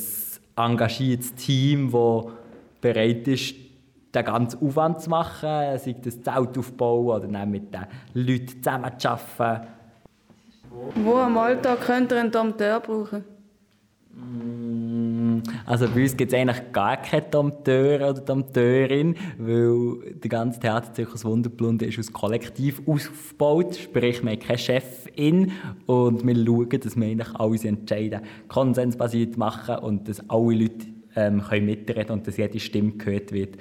engagiertes 0.57 1.35
Team, 1.35 1.91
das 1.91 2.25
bereit 2.81 3.27
ist, 3.29 3.55
den 4.15 4.25
ganzen 4.25 4.67
Aufwand 4.67 5.03
zu 5.03 5.11
machen, 5.11 5.79
sei 5.79 5.97
das 6.03 6.23
Zelt 6.23 6.57
aufbauen 6.57 7.07
oder 7.07 7.27
dann 7.29 7.51
mit 7.51 7.75
den 7.75 7.87
Leuten 8.15 8.63
zusammen 8.63 8.99
zu 8.99 9.09
arbeiten. 9.11 9.67
Wo 10.97 11.17
am 11.17 11.39
Alltag 11.39 11.81
könnt 11.81 12.13
ihr 12.13 12.21
einen 12.21 12.31
Dompteur 12.31 12.81
brauchen? 12.81 13.25
Mm, 14.13 15.06
Also 15.65 15.89
bei 15.89 16.03
uns 16.03 16.17
gibt 16.17 16.33
es 16.33 16.39
eigentlich 16.39 16.73
gar 16.73 16.97
keinen 16.97 17.31
Dompteur 17.31 18.11
oder 18.11 18.21
Dompteurin, 18.21 19.15
weil 19.39 20.15
der 20.15 20.31
ganze 20.31 20.61
Theaterzirkus 20.61 21.25
Wunderblunde 21.25 21.87
ist 21.87 21.99
aus 21.99 22.13
Kollektiv 22.13 22.83
aufgebaut, 22.87 23.77
sprich 23.77 24.23
wir 24.23 24.33
haben 24.33 24.39
keine 24.39 24.59
Chefin 24.59 25.53
und 25.87 26.27
wir 26.27 26.35
schauen, 26.35 26.81
dass 26.81 26.97
wir 26.97 27.07
eigentlich 27.07 27.35
alle 27.35 27.49
unsere 27.51 27.69
Entscheidungen 27.69 28.25
konsensbasiert 28.49 29.37
machen 29.37 29.77
und 29.77 30.09
dass 30.09 30.29
alle 30.29 30.55
Leute 30.55 30.87
ähm, 31.17 31.43
können 31.43 31.67
mitreden 31.67 32.13
und 32.13 32.27
dass 32.27 32.37
jede 32.37 32.61
Stimme 32.61 32.93
gehört 32.93 33.33
wird. 33.33 33.57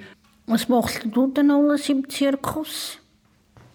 Was 0.46 0.68
machst 0.68 1.06
du 1.10 1.26
denn 1.28 1.50
alles 1.50 1.88
im 1.88 2.08
Zirkus? 2.08 2.98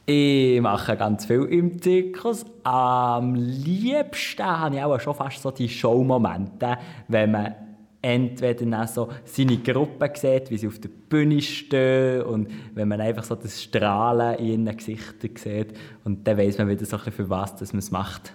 Ich 0.05 0.59
mache 0.61 0.97
ganz 0.97 1.25
viel 1.25 1.43
im 1.43 1.81
Zirkus. 1.81 2.45
Am 2.63 3.35
liebsten 3.35 4.45
habe 4.45 4.75
ich 4.75 4.83
auch 4.83 4.99
schon 4.99 5.15
fast 5.15 5.41
so 5.41 5.51
die 5.51 5.69
Showmomente, 5.69 6.77
wenn 7.07 7.31
man 7.31 7.55
entweder 8.01 8.65
dann 8.65 8.87
so 8.87 9.09
seine 9.25 9.57
Gruppe 9.57 10.11
sieht, 10.15 10.49
wie 10.49 10.57
sie 10.57 10.67
auf 10.67 10.79
der 10.79 10.89
Bühne 10.89 11.41
stehen 11.41 12.23
und 12.23 12.49
wenn 12.73 12.87
man 12.87 12.99
einfach 12.99 13.23
so 13.23 13.35
das 13.35 13.61
Strahlen 13.61 14.35
in 14.39 14.65
ihren 14.65 14.77
Gesichtern 14.77 15.31
sieht 15.35 15.77
und 16.03 16.27
dann 16.27 16.37
weiß 16.37 16.57
man 16.57 16.69
wieder 16.69 16.85
so 16.85 16.97
ein 16.97 17.11
für 17.11 17.29
was 17.29 17.59
man 17.73 17.79
es 17.79 17.91
macht. 17.91 18.33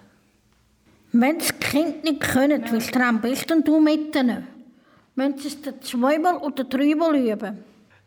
Wenn 1.11 1.37
das 1.39 1.57
Kind 1.59 2.03
nicht 2.03 2.21
können, 2.21 2.63
willst 2.69 2.95
du 2.95 2.99
am 2.99 3.21
besten 3.21 3.63
du 3.63 3.79
mit 3.79 4.15
ihnen? 4.15 4.47
Müssen 5.15 5.37
sie 5.37 5.47
es 5.47 5.89
zweimal 5.89 6.37
oder 6.37 6.63
dreimal 6.63 7.15
üben? 7.15 7.57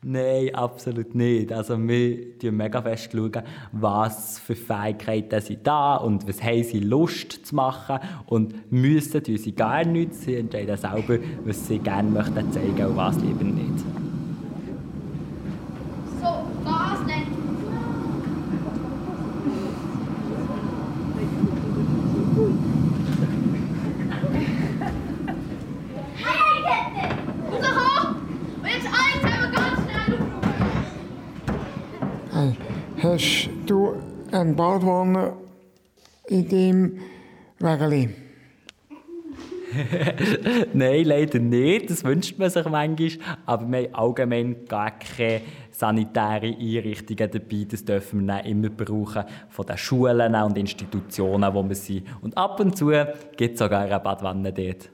Nein, 0.03 0.55
absolut 0.55 1.15
nicht. 1.15 1.53
Also 1.53 1.77
wir 1.79 2.19
schauen 2.41 2.57
mega 2.57 2.81
fest, 2.81 3.11
schauen, 3.13 3.43
was 3.73 4.39
für 4.39 4.57
Fähigkeiten 4.57 5.41
sind 5.43 5.67
da 5.67 5.97
und 5.97 6.27
was 6.27 6.43
haben 6.43 6.65
sie 6.65 6.81
Lust 6.81 7.47
zu 7.47 7.55
machen 7.55 7.99
und 8.27 8.73
müssen 8.73 9.23
sie 9.25 9.53
gar 9.53 9.85
nichts. 9.85 10.23
Sie 10.23 10.37
entscheiden 10.37 10.79
selber, 10.79 11.19
was 11.45 11.67
sie 11.67 11.79
gerne 11.79 12.11
möchten 12.11 12.51
zeigen 12.51 12.87
und 12.87 12.97
was 12.97 13.17
lieber 13.21 13.45
nicht. 13.45 13.79
So, 16.19 16.47
Gas 16.65 17.05
nicht. 17.07 17.27
Hey, 26.17 26.63
Kette! 26.63 27.15
Unser 27.51 27.75
hoch! 27.75 28.15
Und 28.63 28.69
jetzt 28.69 28.87
eins, 28.87 29.25
aber 29.25 29.49
ganz 29.53 29.79
schnell 29.85 30.19
Hey, 32.33 32.51
hast 33.03 33.51
du 34.33 34.37
eine 34.37 34.55
Badwanne 34.55 35.33
in 36.29 36.49
deinem 36.49 36.99
Wägeli? 37.59 38.09
Nein, 40.73 41.05
leider 41.05 41.39
nicht. 41.39 41.91
Das 41.91 42.05
wünscht 42.05 42.39
man 42.39 42.51
sich 42.51 42.67
manchmal. 42.67 43.11
Aber 43.47 43.69
wir 43.69 43.79
haben 43.79 43.95
allgemein 43.95 44.57
gar 44.67 44.93
keine 44.93 45.43
sanitäre 45.71 46.47
Einrichtungen 46.47 47.31
dabei. 47.31 47.67
Das 47.69 47.85
dürfen 47.85 48.27
wir 48.27 48.45
immer 48.45 48.69
brauchen 48.69 49.25
von 49.49 49.67
den 49.67 49.79
Schulen 49.79 50.35
und 50.35 50.59
Institutionen, 50.59 51.55
wo 51.55 51.67
wir 51.67 51.77
sind. 51.77 52.07
Und 52.21 52.37
ab 52.37 52.59
und 52.61 52.77
zu 52.77 52.91
gibt 53.37 53.55
es 53.55 53.59
sogar 53.59 53.83
eine 53.83 54.01
Badwanne 54.01 54.53
dort. 54.53 54.91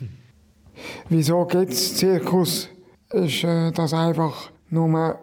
Wieso 1.08 1.44
gibt 1.46 1.72
es 1.72 1.96
Zirkus? 1.96 2.68
Ist 3.10 3.44
äh, 3.44 3.72
das 3.72 3.92
einfach 3.92 4.50
nur 4.70 5.18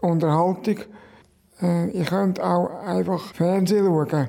Unterhaltung? 0.00 0.78
Äh, 1.62 1.90
ich 1.90 2.06
könnte 2.06 2.44
auch 2.44 2.68
einfach 2.84 3.34
Fernsehen 3.34 3.84
schauen. 3.86 4.28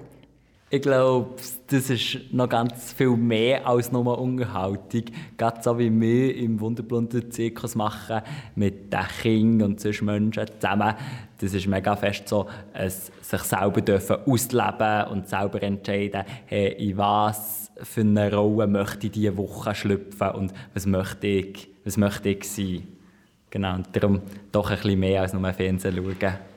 Ich 0.69 0.81
glaube, 0.81 1.35
das 1.67 1.89
ist 1.91 2.17
noch 2.31 2.49
ganz 2.49 2.93
viel 2.93 3.15
mehr 3.15 3.67
als 3.67 3.91
nur 3.91 4.17
Unterhaltung. 4.17 5.03
Gerade 5.37 5.61
so 5.61 5.77
wie 5.77 6.01
wir 6.01 6.35
im 6.35 6.59
Wunderblunden 6.59 7.29
Zirkus 7.29 7.75
machen, 7.75 8.21
mit 8.55 8.91
den 8.91 9.05
Kindern 9.21 9.71
und 9.73 9.79
sonst 9.79 10.01
Menschen 10.01 10.47
zusammen. 10.59 10.95
Das 11.39 11.53
ist 11.53 11.67
mega 11.67 11.95
fest 11.95 12.27
so, 12.27 12.47
es 12.73 13.11
sich 13.21 13.41
selber 13.41 13.81
dürfen 13.81 14.17
ausleben 14.25 15.11
und 15.11 15.29
selber 15.29 15.61
entscheiden, 15.61 16.23
hey, 16.47 16.71
in 16.71 16.97
was 16.97 17.71
für 17.75 18.01
eine 18.01 18.33
Rolle 18.33 18.65
möchte 18.65 19.05
ich 19.05 19.13
diese 19.13 19.37
Woche 19.37 19.75
schlüpfen 19.75 20.29
und 20.31 20.53
was 20.73 20.87
möchte 20.87 21.27
ich, 21.27 21.69
was 21.85 21.97
möchte 21.97 22.29
ich 22.29 22.49
sein. 22.49 22.87
Genau, 23.51 23.75
und 23.75 23.89
darum 23.91 24.21
doch 24.51 24.71
ein 24.71 24.77
bisschen 24.77 24.99
mehr 24.99 25.21
als 25.21 25.33
nur 25.33 25.53
Fernsehen 25.53 25.95
schauen. 26.19 26.52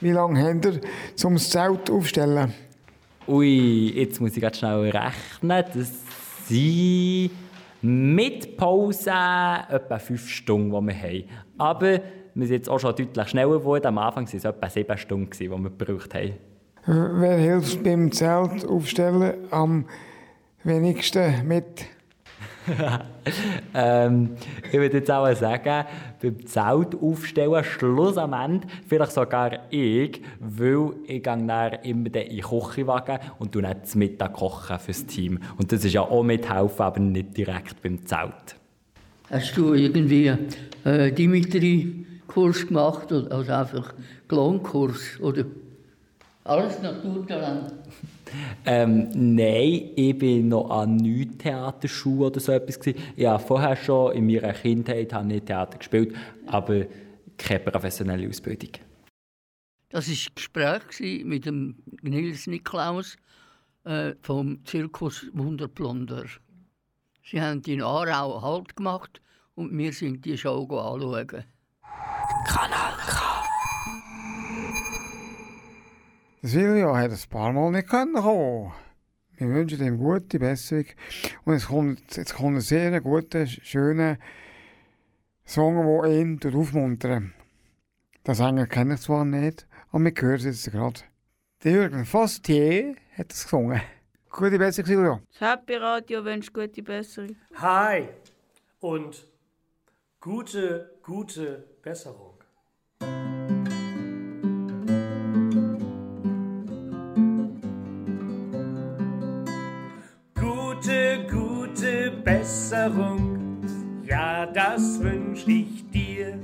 Wie 0.00 0.10
lange 0.10 0.42
habt 0.42 0.64
ihr, 0.66 0.80
um 1.24 1.34
das 1.34 1.50
Zelt 1.50 1.90
aufzustellen? 1.90 2.52
Ui, 3.26 3.92
jetzt 3.94 4.20
muss 4.20 4.36
ich 4.36 4.42
ganz 4.42 4.58
schnell 4.58 4.90
rechnen. 4.90 5.64
Das 5.74 5.92
sind 6.46 7.30
mit 7.80 8.56
Pause 8.56 9.10
etwa 9.68 9.98
fünf 9.98 10.28
Stunden, 10.28 10.70
die 10.70 10.92
wir 10.92 11.02
haben. 11.02 11.24
Aber 11.58 12.00
wir 12.34 12.46
sind 12.46 12.56
jetzt 12.56 12.68
auch 12.68 12.80
schon 12.80 12.94
deutlich 12.96 13.28
schneller 13.28 13.58
geworden. 13.58 13.86
Am 13.86 13.98
Anfang 13.98 14.26
waren 14.26 14.36
es 14.36 14.44
etwa 14.44 14.68
sieben 14.68 14.98
Stunden, 14.98 15.30
die 15.30 15.48
wir 15.48 15.58
gebraucht 15.58 16.14
haben. 16.14 16.34
Wer 16.86 17.38
hilft 17.38 17.82
beim 17.82 18.12
Zelt 18.12 18.66
aufstellen 18.66 19.34
am 19.50 19.86
wenigsten 20.64 21.46
mit? 21.48 21.86
ähm, 23.74 24.30
ich 24.66 24.72
würde 24.72 24.98
jetzt 24.98 25.10
auch 25.10 25.32
sagen, 25.34 25.86
beim 26.20 26.46
Zelt 26.46 26.94
aufstellen, 27.00 27.64
Schluss 27.64 28.16
am 28.16 28.32
Ende, 28.32 28.66
vielleicht 28.86 29.12
sogar 29.12 29.70
ich, 29.70 30.22
weil 30.40 30.90
ich 31.06 31.22
gehe 31.22 31.22
dann 31.22 31.42
immer 31.48 31.84
in 31.84 32.04
den 32.04 32.40
Küchenwagen 32.40 33.18
und 33.38 33.54
dann 33.54 33.84
zum 33.84 33.98
Mittag 33.98 34.34
kochen 34.34 34.78
fürs 34.78 35.04
Team. 35.06 35.40
Und 35.58 35.72
das 35.72 35.84
ist 35.84 35.92
ja 35.92 36.02
auch 36.02 36.22
mithelfen, 36.22 36.84
aber 36.84 37.00
nicht 37.00 37.36
direkt 37.36 37.82
beim 37.82 38.04
Zelt. 38.06 38.56
Hast 39.30 39.56
du 39.56 39.74
irgendwie 39.74 40.32
äh, 40.84 41.12
Dimitri-Kurs 41.12 42.66
gemacht 42.66 43.10
oder 43.10 43.34
also 43.34 43.52
einfach 43.52 43.94
Klonkurs 44.28 45.20
oder 45.20 45.44
alles 46.44 46.80
Naturtalent? 46.82 47.72
Ähm, 48.66 49.08
nein, 49.14 49.90
ich 49.96 50.18
bin 50.18 50.48
noch 50.48 50.70
an 50.70 50.96
nichts 50.96 51.38
Theaterschule 51.38 52.26
oder 52.26 52.40
so 52.40 52.52
etwas. 52.52 52.78
gewesen. 52.78 52.98
Ich 53.16 53.26
habe 53.26 53.42
vorher 53.42 53.76
schon 53.76 54.12
in 54.12 54.26
meiner 54.26 54.52
Kindheit 54.52 55.12
habe 55.12 55.32
ich 55.34 55.42
Theater 55.42 55.78
gespielt, 55.78 56.14
aber 56.46 56.86
keine 57.38 57.60
professionelle 57.60 58.28
Ausbildung. 58.28 58.70
Das 59.90 60.08
war 60.08 60.14
ein 60.14 60.34
Gespräch 60.34 61.24
mit 61.24 61.46
dem 61.46 61.76
Nils 62.02 62.46
Niklaus 62.46 63.16
äh, 63.84 64.14
vom 64.22 64.64
Zirkus 64.64 65.26
Wunderplunder. 65.32 66.24
Sie 67.22 67.40
haben 67.40 67.62
in 67.62 67.82
Aarau 67.82 68.42
Halt 68.42 68.76
gemacht 68.76 69.20
und 69.54 69.76
wir 69.76 69.92
sind 69.92 70.24
die 70.24 70.36
Show 70.36 70.62
anschauen. 70.64 71.44
Kanal 72.46 72.94
K. 73.06 73.23
Silvio 76.46 76.94
hat 76.94 77.10
ein 77.10 77.18
paar 77.30 77.54
Mal 77.54 77.70
nicht 77.70 77.88
können 77.88 78.12
kommen. 78.12 78.70
Wir 79.38 79.48
wünschen 79.48 79.82
ihm 79.82 79.96
gute 79.96 80.38
Besserung. 80.38 80.84
Und 81.46 81.54
es 81.54 81.68
kommt, 81.68 82.16
jetzt 82.18 82.34
kommt 82.34 82.58
ein 82.58 82.60
sehr 82.60 83.00
guter, 83.00 83.46
schöner 83.46 84.18
Song, 85.46 86.02
der 86.02 86.10
ihn 86.12 86.38
tut 86.38 86.54
aufmuntern 86.54 87.32
Das 88.24 88.36
Sänger 88.36 88.66
kenne 88.66 88.96
ich 88.96 89.00
zwar 89.00 89.24
nicht, 89.24 89.66
aber 89.90 90.04
wir 90.04 90.12
hören 90.20 90.34
es 90.34 90.44
jetzt 90.44 90.70
gerade. 90.70 91.00
Der 91.62 91.72
Jürgen 91.72 92.04
Fostier 92.04 92.94
hat 93.16 93.32
es 93.32 93.44
gesungen. 93.44 93.80
Gute 94.28 94.58
Besserung, 94.58 94.86
Silvio. 94.86 95.20
Das 95.32 95.50
Happy 95.50 95.76
Radio 95.76 96.22
wünscht 96.26 96.52
gute 96.52 96.82
Besserung. 96.82 97.36
Hi 97.54 98.10
und 98.80 99.26
gute, 100.20 100.90
gute 101.02 101.64
Besserung. 101.80 102.34
Besserung, 112.24 113.58
ja, 114.02 114.46
das 114.46 114.98
wünsch 115.02 115.46
ich 115.46 115.90
dir. 115.90 116.38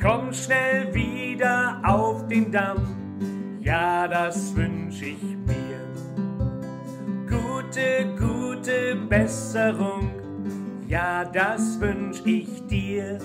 Komm 0.00 0.30
schnell 0.32 0.92
wieder 0.92 1.80
auf 1.82 2.28
den 2.28 2.52
Damm, 2.52 3.58
ja, 3.60 4.06
das 4.06 4.54
wünsch 4.54 5.00
ich 5.00 5.22
mir. 5.46 5.80
Gute, 7.26 8.14
gute 8.18 8.94
Besserung, 9.08 10.10
ja, 10.86 11.24
das 11.24 11.80
wünsch 11.80 12.20
ich 12.26 12.66
dir. 12.66 13.18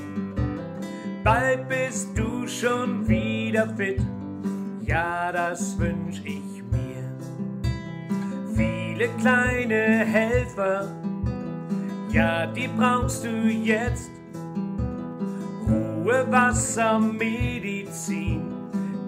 Bald 1.26 1.68
bist 1.68 2.18
du 2.18 2.48
schon 2.48 3.06
wieder 3.06 3.68
fit, 3.76 4.02
ja, 4.82 5.34
das 5.34 5.78
wünsch 5.78 6.22
ich 6.24 6.64
mir. 6.72 7.12
Viele 8.56 9.10
kleine 9.20 10.06
Helfer, 10.06 10.88
ja, 12.18 12.48
die 12.48 12.68
brauchst 12.68 13.24
du 13.24 13.30
jetzt. 13.30 14.10
Ruhe, 15.68 16.26
Wasser, 16.32 17.00
Medizin, 17.00 18.42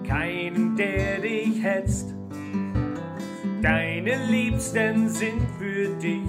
keinen, 0.06 0.76
der 0.76 1.18
dich 1.18 1.60
hetzt. 1.60 2.14
Deine 3.60 4.14
Liebsten 4.26 5.08
sind 5.08 5.42
für 5.58 5.88
dich 5.96 6.28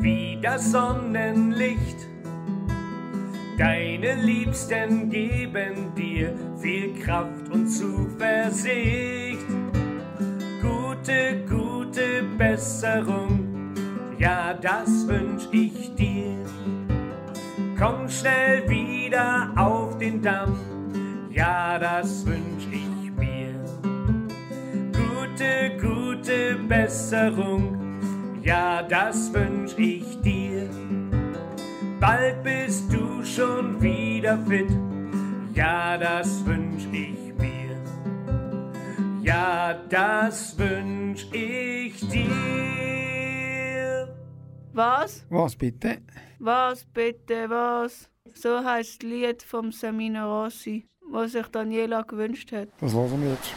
wie 0.00 0.38
das 0.40 0.70
Sonnenlicht. 0.70 2.06
Deine 3.58 4.14
Liebsten 4.22 5.10
geben 5.10 5.92
dir 5.96 6.32
viel 6.60 6.94
Kraft 7.00 7.50
und 7.50 7.66
Zuversicht. 7.66 9.44
Gute, 10.62 11.44
gute 11.48 12.22
Besserung, 12.38 13.47
ja, 14.18 14.54
das 14.54 15.06
wünsch 15.06 15.48
ich 15.52 15.94
dir. 15.94 16.44
Komm 17.78 18.08
schnell 18.08 18.68
wieder 18.68 19.52
auf 19.56 19.98
den 19.98 20.20
Damm, 20.20 20.58
ja, 21.30 21.78
das 21.78 22.26
wünsch 22.26 22.66
ich 22.72 23.12
mir. 23.12 23.54
Gute, 24.92 25.76
gute 25.80 26.56
Besserung, 26.68 27.78
ja, 28.42 28.82
das 28.82 29.32
wünsch 29.32 29.74
ich 29.76 30.20
dir. 30.22 30.68
Bald 32.00 32.42
bist 32.42 32.92
du 32.92 33.24
schon 33.24 33.80
wieder 33.80 34.38
fit, 34.38 34.70
ja, 35.54 35.96
das 35.96 36.44
wünsch 36.44 36.86
ich 36.92 37.34
mir. 37.38 37.76
Ja, 39.22 39.74
das 39.88 40.58
wünsch 40.58 41.26
ich 41.32 42.00
dir. 42.08 42.97
Was? 44.72 45.24
Was 45.30 45.56
bitte? 45.56 45.98
Was 46.38 46.84
bitte, 46.84 47.48
was? 47.48 48.08
So 48.34 48.62
heißt 48.62 49.02
das 49.02 49.08
Lied 49.08 49.42
vom 49.42 49.72
Semino 49.72 50.42
Rossi, 50.44 50.86
was 51.10 51.32
sich 51.32 51.46
Daniela 51.48 52.02
gewünscht 52.02 52.52
hat. 52.52 52.68
Das 52.80 52.92
hören 52.92 53.22
wir 53.22 53.30
jetzt. 53.30 53.54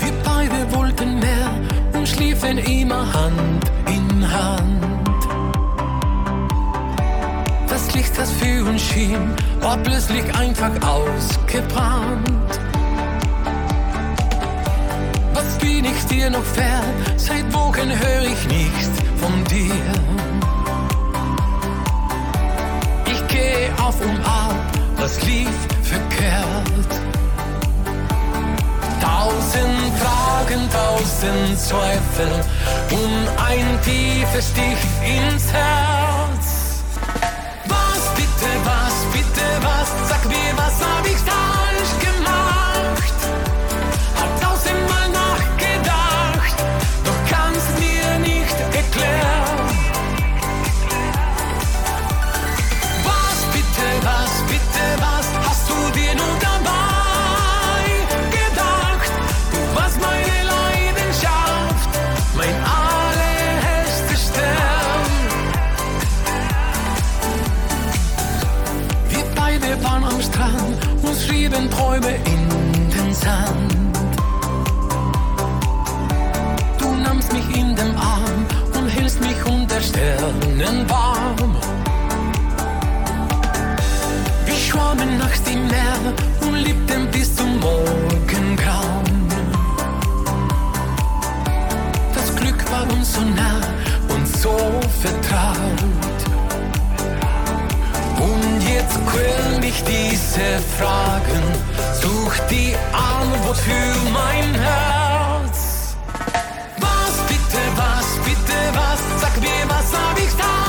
Wir 0.00 0.12
beide 0.24 0.72
wollten 0.74 1.18
mehr 1.18 1.50
und 1.94 2.06
schliefen 2.06 2.58
immer 2.58 3.12
Hand 3.12 3.64
in 3.88 4.32
Hand. 4.32 4.93
Das 7.94 8.02
Licht, 8.02 8.18
das 8.18 8.32
uns 8.66 8.82
schien, 8.82 9.36
war 9.60 9.76
plötzlich 9.76 10.24
einfach 10.34 10.72
ausgebrannt. 10.84 12.28
Was 15.32 15.58
bin 15.58 15.84
ich 15.84 16.04
dir 16.06 16.28
noch 16.28 16.42
fern? 16.42 16.92
Seit 17.16 17.52
Wochen 17.54 17.88
höre 17.88 18.22
ich 18.22 18.48
nichts 18.48 18.90
von 19.20 19.44
dir. 19.44 19.76
Ich 23.06 23.28
gehe 23.28 23.70
auf 23.80 24.00
und 24.00 24.18
ab, 24.26 24.56
was 24.96 25.22
lief 25.22 25.54
verkehrt? 25.82 26.90
Tausend 29.00 29.98
Fragen, 30.02 30.68
tausend 30.68 31.60
Zweifel 31.60 32.44
und 32.90 33.28
ein 33.40 33.78
tiefes 33.84 34.48
Stich 34.48 34.82
ins 35.06 35.52
Herz. 35.52 36.13
Bitte, 39.14 39.46
was? 39.62 39.88
Sag 40.08 40.24
mir, 40.26 40.52
was 40.56 40.76
hab 40.84 41.06
ich 41.06 41.22
falsch 41.28 41.53
schrieben 71.54 71.70
Träume 71.70 72.08
in 72.08 72.48
den 72.90 73.14
Sand. 73.14 73.98
Du 76.78 76.94
nahmst 76.94 77.32
mich 77.32 77.56
in 77.56 77.74
den 77.76 77.96
Arm 77.96 78.46
und 78.76 78.88
hältst 78.88 79.20
mich 79.20 79.44
unter 79.46 79.80
Sternen 79.80 80.88
warm. 80.88 81.56
Wir 84.46 84.56
schwammen 84.56 85.18
nachts 85.18 85.48
im 85.50 85.66
Meer 85.68 86.14
und 86.42 86.56
liebten 86.56 87.10
bis 87.10 87.34
zum 87.36 87.58
Morgengrauen. 87.60 89.28
Das 92.14 92.34
Glück 92.36 92.70
war 92.70 92.90
uns 92.92 93.14
so 93.14 93.20
nah 93.20 93.60
und 94.08 94.26
so 94.26 94.56
vertraut. 95.02 96.13
Quälen 99.10 99.60
mich 99.60 99.82
diese 99.84 100.60
Fragen, 100.78 101.42
such 102.00 102.38
die 102.50 102.74
Antwort 102.92 103.56
für 103.58 104.10
mein 104.12 104.54
Herz. 104.54 105.96
Was 106.78 107.14
bitte, 107.28 107.62
was 107.76 108.06
bitte, 108.24 108.58
was? 108.72 109.20
Sag 109.20 109.40
mir, 109.40 109.64
was 109.68 109.92
hab 109.92 110.18
ich 110.18 110.30
falsch 110.30 110.63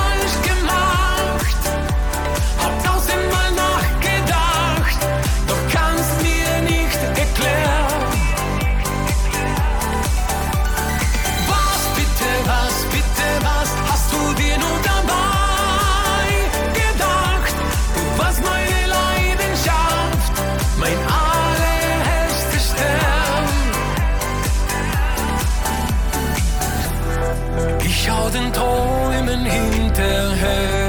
tell 29.95 30.31
her. 30.35 30.84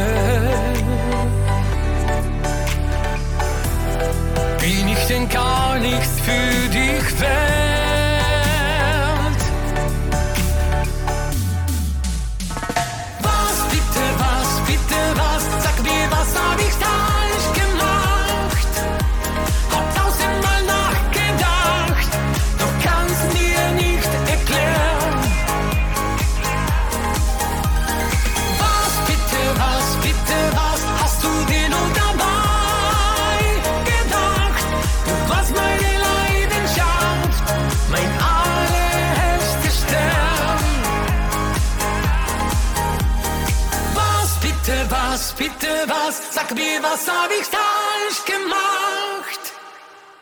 Sag 46.46 46.56
mir, 46.56 46.82
was 46.82 47.08
hab 47.08 47.30
ich 47.30 47.46
falsch 47.46 48.24
gemacht? 48.24 49.52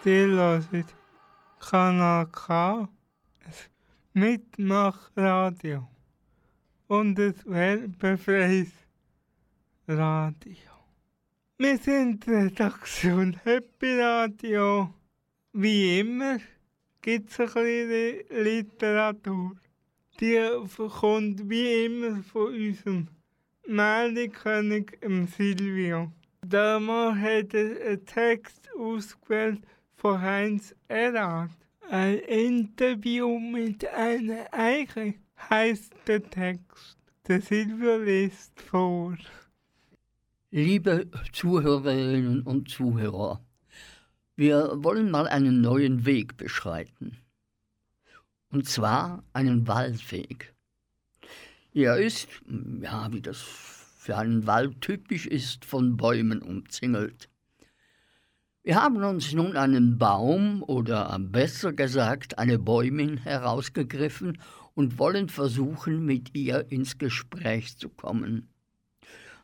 Die 0.05 0.27
hören 0.27 0.85
Kanal 1.59 2.27
K, 2.27 2.89
Mitmachradio 4.12 5.89
und 6.89 7.14
das 7.16 7.35
werbefreies 7.45 8.72
Radio. 9.89 10.72
Wir 11.59 11.79
sind 11.79 12.27
Redaktion 12.27 13.39
Happy 13.45 14.01
Radio. 14.01 14.93
Wie 15.53 16.01
immer 16.01 16.39
gibt 17.01 17.31
es 17.31 17.41
ein 17.41 17.47
bisschen 17.53 18.45
Literatur. 18.45 19.57
Die 20.20 20.39
kommt 21.01 21.49
wie 21.49 21.87
immer 21.87 22.22
von 22.22 22.55
unserem 22.55 23.09
Märchenkönig 23.67 24.99
dem 25.01 25.27
Silvio. 25.27 26.12
Damals 26.43 27.19
er 27.55 27.81
einen 27.93 28.05
Text 28.05 28.69
ausgewählt 28.79 29.62
von 29.97 30.21
Heinz 30.21 30.75
Erhard. 30.89 31.51
Ein 31.89 32.19
Interview 32.19 33.39
mit 33.39 33.87
einer 33.89 34.47
Eiche 34.53 35.15
heißt 35.49 35.95
der 36.07 36.23
Text. 36.29 36.99
Der 37.27 37.41
Silvio 37.41 37.97
liest 37.97 38.61
vor. 38.61 39.17
Liebe 40.51 41.11
Zuhörerinnen 41.33 42.43
und 42.43 42.69
Zuhörer, 42.69 43.45
wir 44.37 44.73
wollen 44.85 45.11
mal 45.11 45.27
einen 45.27 45.61
neuen 45.61 46.05
Weg 46.05 46.37
beschreiten. 46.37 47.19
Und 48.51 48.69
zwar 48.69 49.25
einen 49.33 49.67
Waldweg. 49.67 50.54
Er 51.77 51.99
ist, 51.99 52.29
ja, 52.83 53.12
wie 53.12 53.20
das 53.20 53.41
für 53.41 54.16
einen 54.16 54.47
Wald 54.47 54.81
typisch 54.81 55.27
ist, 55.27 55.64
von 55.64 55.97
Bäumen 55.97 56.41
umzingelt. 56.41 57.29
Wir 58.62 58.81
haben 58.81 59.03
uns 59.03 59.33
nun 59.33 59.57
einen 59.57 59.99
Baum 59.99 60.62
oder 60.62 61.18
besser 61.18 61.72
gesagt 61.72 62.39
eine 62.39 62.61
Bäumin 62.61 63.16
herausgegriffen 63.18 64.39
und 64.75 65.01
wollen 65.01 65.29
versuchen, 65.29 66.07
mit 66.07 66.33
ihr 66.37 66.70
ins 66.70 66.97
Gespräch 66.97 67.77
zu 67.77 67.89
kommen. 67.89 68.49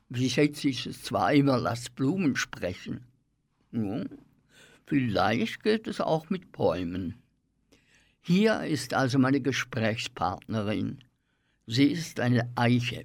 Bis 0.08 0.36
jetzt 0.36 0.64
ist 0.64 0.86
es 0.86 1.02
zwar 1.02 1.32
immer 1.32 1.58
Lass 1.58 1.90
Blumen 1.90 2.36
sprechen. 2.36 3.06
Ja, 3.72 4.04
vielleicht 4.86 5.64
geht 5.64 5.88
es 5.88 6.00
auch 6.00 6.30
mit 6.30 6.52
Bäumen. 6.52 7.16
Hier 8.20 8.62
ist 8.62 8.94
also 8.94 9.18
meine 9.18 9.40
Gesprächspartnerin. 9.40 11.02
Sie 11.72 11.92
ist 11.92 12.18
eine 12.18 12.50
Eiche. 12.56 13.04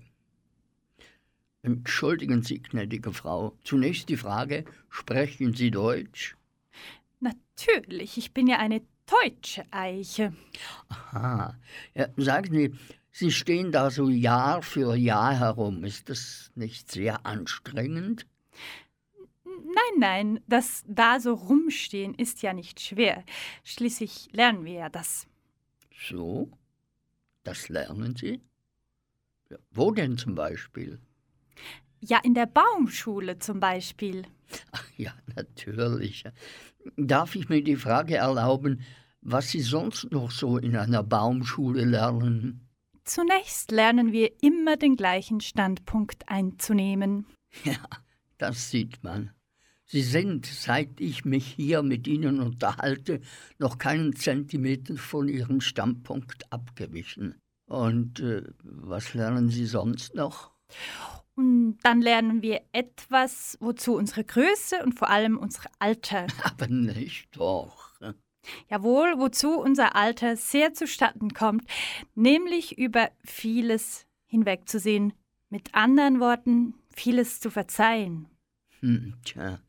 Entschuldigen 1.61 2.41
Sie, 2.41 2.63
gnädige 2.63 3.13
Frau. 3.13 3.55
Zunächst 3.63 4.09
die 4.09 4.18
Frage, 4.18 4.66
sprechen 4.89 5.53
Sie 5.53 5.70
Deutsch? 5.70 6.36
Natürlich, 7.20 8.18
ich 8.18 8.34
bin 8.34 8.47
ja 8.47 8.57
eine 8.57 8.82
deutsche 9.05 9.66
Eiche. 9.70 10.34
Aha. 10.89 11.55
Ja, 11.93 12.07
sagen 12.18 12.51
Sie, 12.55 12.74
Sie 13.11 13.32
stehen 13.32 13.72
da 13.72 13.91
so 13.91 14.09
Jahr 14.09 14.63
für 14.63 14.95
Jahr 14.95 15.38
herum. 15.38 15.84
Ist 15.84 16.09
das 16.09 16.51
nicht 16.55 16.91
sehr 16.91 17.24
anstrengend? 17.24 18.26
Nein, 19.43 19.99
nein, 19.99 20.39
das 20.47 20.84
da 20.88 21.20
so 21.20 21.36
rumstehen 21.36 22.16
ist 22.16 22.41
ja 22.41 22.51
nicht 22.51 22.80
schwer. 22.80 23.24
Schließlich 23.63 24.30
lernen 24.32 24.66
wir 24.66 24.74
ja 24.74 24.89
das. 24.89 25.28
So? 26.09 26.49
Das 27.43 27.70
lernen 27.70 28.16
Sie? 28.16 28.41
Wo 29.72 29.91
denn 29.91 30.18
zum 30.18 30.36
Beispiel? 30.36 31.00
Ja, 32.02 32.20
in 32.24 32.34
der 32.34 32.46
Baumschule 32.46 33.39
zum 33.39 33.60
Beispiel. 33.60 34.24
Ach 34.72 34.88
ja, 34.98 35.14
natürlich. 35.36 36.24
Darf 36.98 37.36
ich 37.36 37.50
mir 37.50 37.64
die 37.64 37.76
Frage 37.76 38.16
erlauben, 38.16 38.82
was 39.22 39.50
Sie 39.50 39.62
sonst 39.62 40.12
noch 40.12 40.30
so 40.30 40.58
in 40.58 40.76
einer 40.76 41.04
Baumschule 41.04 41.84
lernen? 41.84 42.70
Zunächst 43.06 43.72
lernen 43.72 44.12
wir 44.12 44.32
immer 44.41 44.78
den 44.78 44.96
gleichen 44.96 45.41
Standpunkt 45.41 46.28
einzunehmen. 46.30 47.26
Ja, 47.64 47.78
das 48.38 48.70
sieht 48.70 49.02
man. 49.02 49.32
Sie 49.86 50.02
sind, 50.02 50.46
seit 50.46 51.00
ich 51.00 51.24
mich 51.24 51.46
hier 51.46 51.84
mit 51.84 52.06
Ihnen 52.06 52.41
unterhalte, 52.41 53.22
noch 53.60 53.78
keinen 53.78 54.14
Zentimeter 54.14 54.98
von 54.98 55.30
Ihrem 55.30 55.62
Standpunkt 55.62 56.52
abgewichen. 56.52 57.41
Und 57.68 58.20
äh, 58.20 58.43
was 58.63 59.13
lernen 59.13 59.49
Sie 59.49 59.66
sonst 59.66 60.16
noch? 60.16 60.51
Und 61.36 61.80
dann 61.84 62.01
lernen 62.01 62.41
wir 62.41 62.61
etwas, 62.72 63.57
wozu 63.59 63.95
unsere 63.95 64.24
Größe 64.24 64.84
und 64.84 64.93
vor 64.93 65.09
allem 65.09 65.38
unser 65.38 65.70
Alter. 65.80 66.28
Aber 66.43 66.68
nicht 66.68 67.36
doch. 67.36 67.93
Jawohl, 68.70 69.16
wozu 69.18 69.59
unser 69.59 69.95
Alter 69.95 70.38
sehr 70.38 70.74
zustatten 70.74 71.34
kommt, 71.34 71.63
nämlich 72.13 72.78
über 72.78 73.09
vieles 73.24 74.05
hinwegzusehen. 74.28 75.13
Mit 75.49 75.74
anderen 75.74 76.20
Worten, 76.20 76.76
vieles 76.93 77.39
zu 77.39 77.49
verzeihen. 77.49 78.28
Hm, 78.82 79.16
tja, 79.24 79.59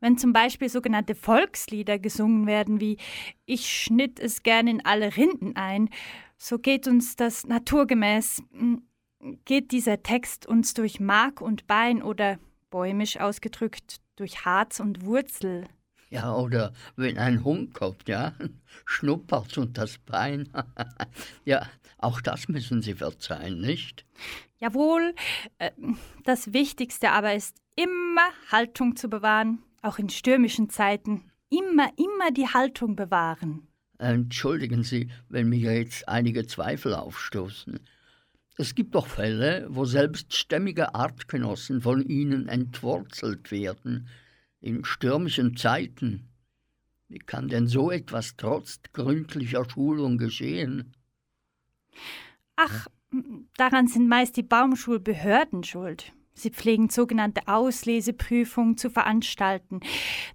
Wenn 0.00 0.16
zum 0.16 0.32
Beispiel 0.32 0.68
sogenannte 0.68 1.14
Volkslieder 1.14 1.98
gesungen 1.98 2.46
werden 2.46 2.80
wie 2.80 2.98
Ich 3.46 3.68
schnitt 3.68 4.20
es 4.20 4.42
gern 4.42 4.68
in 4.68 4.84
alle 4.84 5.16
Rinden 5.16 5.56
ein, 5.56 5.90
so 6.36 6.58
geht 6.58 6.86
uns 6.86 7.16
das 7.16 7.46
naturgemäß, 7.46 8.42
mm, 8.52 8.76
geht 9.44 9.72
dieser 9.72 10.02
Text 10.02 10.46
uns 10.46 10.74
durch 10.74 11.00
Mark 11.00 11.40
und 11.40 11.66
Bein 11.66 12.02
oder 12.02 12.38
bäumisch 12.70 13.18
ausgedrückt 13.18 14.00
durch 14.16 14.44
Harz 14.44 14.78
und 14.80 15.04
Wurzel. 15.04 15.66
ja, 16.10 16.34
oder 16.34 16.72
wenn 16.96 17.18
ein 17.18 17.44
Hund 17.44 17.74
kommt, 17.74 18.08
ja, 18.08 18.34
schnuppert 18.86 19.58
und 19.58 19.76
das 19.76 19.98
Bein. 19.98 20.48
ja, 21.44 21.66
auch 21.98 22.20
das 22.20 22.48
müssen 22.48 22.82
Sie 22.82 22.94
verzeihen, 22.94 23.60
nicht? 23.60 24.06
Jawohl, 24.58 25.14
äh, 25.58 25.70
das 26.24 26.52
Wichtigste 26.52 27.10
aber 27.10 27.34
ist 27.34 27.56
immer 27.76 28.28
Haltung 28.50 28.96
zu 28.96 29.08
bewahren, 29.08 29.62
auch 29.88 29.98
in 29.98 30.10
stürmischen 30.10 30.68
Zeiten. 30.68 31.30
Immer, 31.50 31.90
immer 31.96 32.30
die 32.30 32.46
Haltung 32.46 32.94
bewahren. 32.94 33.66
Entschuldigen 33.98 34.84
Sie, 34.84 35.08
wenn 35.28 35.48
mir 35.48 35.74
jetzt 35.74 36.08
einige 36.08 36.46
Zweifel 36.46 36.94
aufstoßen. 36.94 37.80
Es 38.56 38.74
gibt 38.74 38.94
doch 38.94 39.06
Fälle, 39.06 39.66
wo 39.70 39.84
selbst 39.84 40.34
stämmige 40.34 40.94
Artgenossen 40.94 41.80
von 41.80 42.02
Ihnen 42.02 42.48
entwurzelt 42.48 43.50
werden, 43.50 44.08
in 44.60 44.84
stürmischen 44.84 45.56
Zeiten. 45.56 46.28
Wie 47.08 47.18
kann 47.18 47.48
denn 47.48 47.66
so 47.66 47.90
etwas 47.90 48.36
trotz 48.36 48.80
gründlicher 48.92 49.68
Schulung 49.68 50.18
geschehen? 50.18 50.92
Ach, 52.56 52.88
daran 53.56 53.86
sind 53.86 54.08
meist 54.08 54.36
die 54.36 54.42
Baumschulbehörden 54.42 55.64
schuld. 55.64 56.12
Sie 56.38 56.50
pflegen 56.50 56.88
sogenannte 56.88 57.42
Ausleseprüfungen 57.46 58.76
zu 58.76 58.90
veranstalten. 58.90 59.80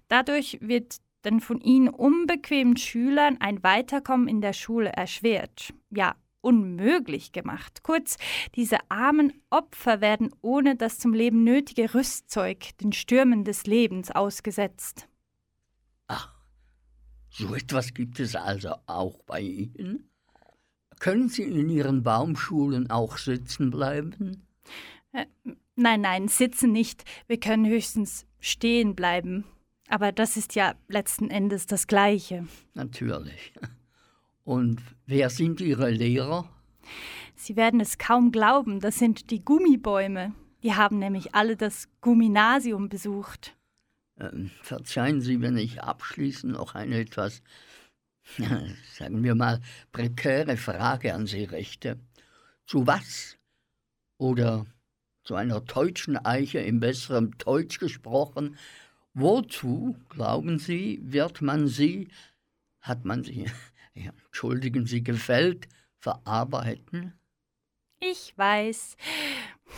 Dadurch 0.08 0.58
wird 0.60 0.98
den 1.24 1.40
von 1.40 1.60
ihnen 1.60 1.88
unbequemen 1.88 2.76
Schülern 2.76 3.38
ein 3.40 3.62
Weiterkommen 3.62 4.28
in 4.28 4.40
der 4.40 4.52
Schule 4.52 4.90
erschwert. 4.90 5.72
Ja, 5.90 6.16
unmöglich 6.42 7.32
gemacht. 7.32 7.82
Kurz, 7.82 8.18
diese 8.54 8.78
armen 8.90 9.32
Opfer 9.48 10.02
werden 10.02 10.30
ohne 10.42 10.76
das 10.76 10.98
zum 10.98 11.14
Leben 11.14 11.42
nötige 11.42 11.94
Rüstzeug 11.94 12.76
den 12.82 12.92
Stürmen 12.92 13.44
des 13.44 13.66
Lebens 13.66 14.10
ausgesetzt. 14.10 15.08
So 17.36 17.52
etwas 17.52 17.94
gibt 17.94 18.20
es 18.20 18.36
also 18.36 18.76
auch 18.86 19.18
bei 19.26 19.40
Ihnen? 19.40 20.08
Können 21.00 21.28
Sie 21.28 21.42
in 21.42 21.68
Ihren 21.68 22.04
Baumschulen 22.04 22.90
auch 22.90 23.18
sitzen 23.18 23.70
bleiben? 23.70 24.46
Äh, 25.12 25.26
nein, 25.76 26.00
nein, 26.00 26.28
sitzen 26.28 26.72
nicht. 26.72 27.04
Wir 27.26 27.38
können 27.38 27.66
höchstens 27.66 28.26
stehen 28.40 28.94
bleiben. 28.94 29.44
Aber 29.88 30.12
das 30.12 30.36
ist 30.36 30.54
ja 30.54 30.74
letzten 30.88 31.30
Endes 31.30 31.66
das 31.66 31.86
Gleiche. 31.86 32.46
Natürlich. 32.74 33.52
Und 34.44 34.80
wer 35.06 35.30
sind 35.30 35.60
Ihre 35.60 35.90
Lehrer? 35.90 36.48
Sie 37.34 37.56
werden 37.56 37.80
es 37.80 37.98
kaum 37.98 38.30
glauben, 38.32 38.80
das 38.80 38.98
sind 38.98 39.30
die 39.30 39.44
Gummibäume. 39.44 40.32
Die 40.62 40.74
haben 40.74 40.98
nämlich 40.98 41.34
alle 41.34 41.56
das 41.56 41.88
Gymnasium 42.00 42.88
besucht. 42.88 43.56
Ähm, 44.18 44.50
verzeihen 44.62 45.20
Sie, 45.20 45.40
wenn 45.40 45.56
ich 45.56 45.82
abschließend 45.82 46.52
noch 46.54 46.74
eine 46.74 47.00
etwas, 47.00 47.42
sagen 48.92 49.22
wir 49.22 49.34
mal, 49.34 49.60
prekäre 49.92 50.56
Frage 50.56 51.14
an 51.14 51.26
Sie 51.26 51.44
richte. 51.44 51.98
Zu 52.66 52.86
was 52.86 53.36
oder 54.16 54.64
zu 55.24 55.34
einer 55.34 55.60
deutschen 55.60 56.16
Eiche 56.16 56.58
im 56.58 56.80
besseren 56.80 57.34
Deutsch 57.38 57.78
gesprochen, 57.78 58.56
wozu, 59.14 59.96
glauben 60.10 60.58
Sie, 60.58 61.00
wird 61.02 61.40
man 61.40 61.66
sie, 61.66 62.08
hat 62.80 63.04
man 63.04 63.24
sie, 63.24 63.50
ja, 63.94 64.12
entschuldigen 64.26 64.86
Sie, 64.86 65.02
gefällt, 65.02 65.68
verarbeiten? 65.98 67.14
Ich 68.00 68.36
weiß. 68.36 68.96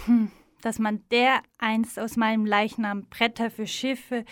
Hm, 0.07 0.31
dass 0.63 0.79
man 0.79 1.05
dereinst 1.11 1.99
aus 1.99 2.17
meinem 2.17 2.45
Leichnam 2.45 3.07
Bretter 3.09 3.51
für 3.51 3.67
Schiffe, 3.67 4.25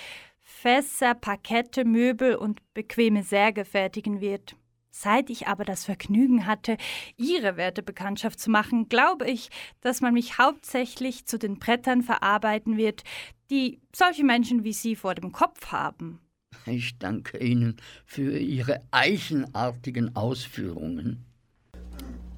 Fässer, 0.42 1.14
Parkette, 1.14 1.84
Möbel 1.84 2.34
und 2.34 2.60
bequeme 2.74 3.22
Särge 3.22 3.64
fertigen 3.64 4.20
wird. 4.20 4.56
Seit 4.96 5.28
ich 5.28 5.48
aber 5.48 5.64
das 5.64 5.84
Vergnügen 5.84 6.46
hatte, 6.46 6.76
Ihre 7.16 7.56
werte 7.56 7.82
Bekanntschaft 7.82 8.38
zu 8.38 8.48
machen, 8.48 8.88
glaube 8.88 9.28
ich, 9.28 9.48
dass 9.80 10.00
man 10.00 10.14
mich 10.14 10.38
hauptsächlich 10.38 11.26
zu 11.26 11.36
den 11.36 11.58
Brettern 11.58 12.02
verarbeiten 12.02 12.76
wird, 12.76 13.02
die 13.50 13.80
solche 13.92 14.22
Menschen 14.22 14.62
wie 14.62 14.72
Sie 14.72 14.94
vor 14.94 15.16
dem 15.16 15.32
Kopf 15.32 15.72
haben. 15.72 16.20
Ich 16.64 16.96
danke 16.96 17.38
Ihnen 17.38 17.76
für 18.06 18.38
Ihre 18.38 18.82
eichenartigen 18.92 20.14
Ausführungen. 20.14 21.26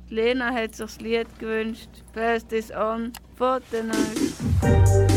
Lena 0.08 0.50
hat 0.54 0.74
sich 0.74 0.86
das 0.86 1.00
Lied 1.02 1.38
gewünscht. 1.38 1.90
Pass 2.14 2.46
this 2.46 2.70
on 2.70 3.12
for 3.36 3.60
the 3.70 3.82
night. 3.82 5.15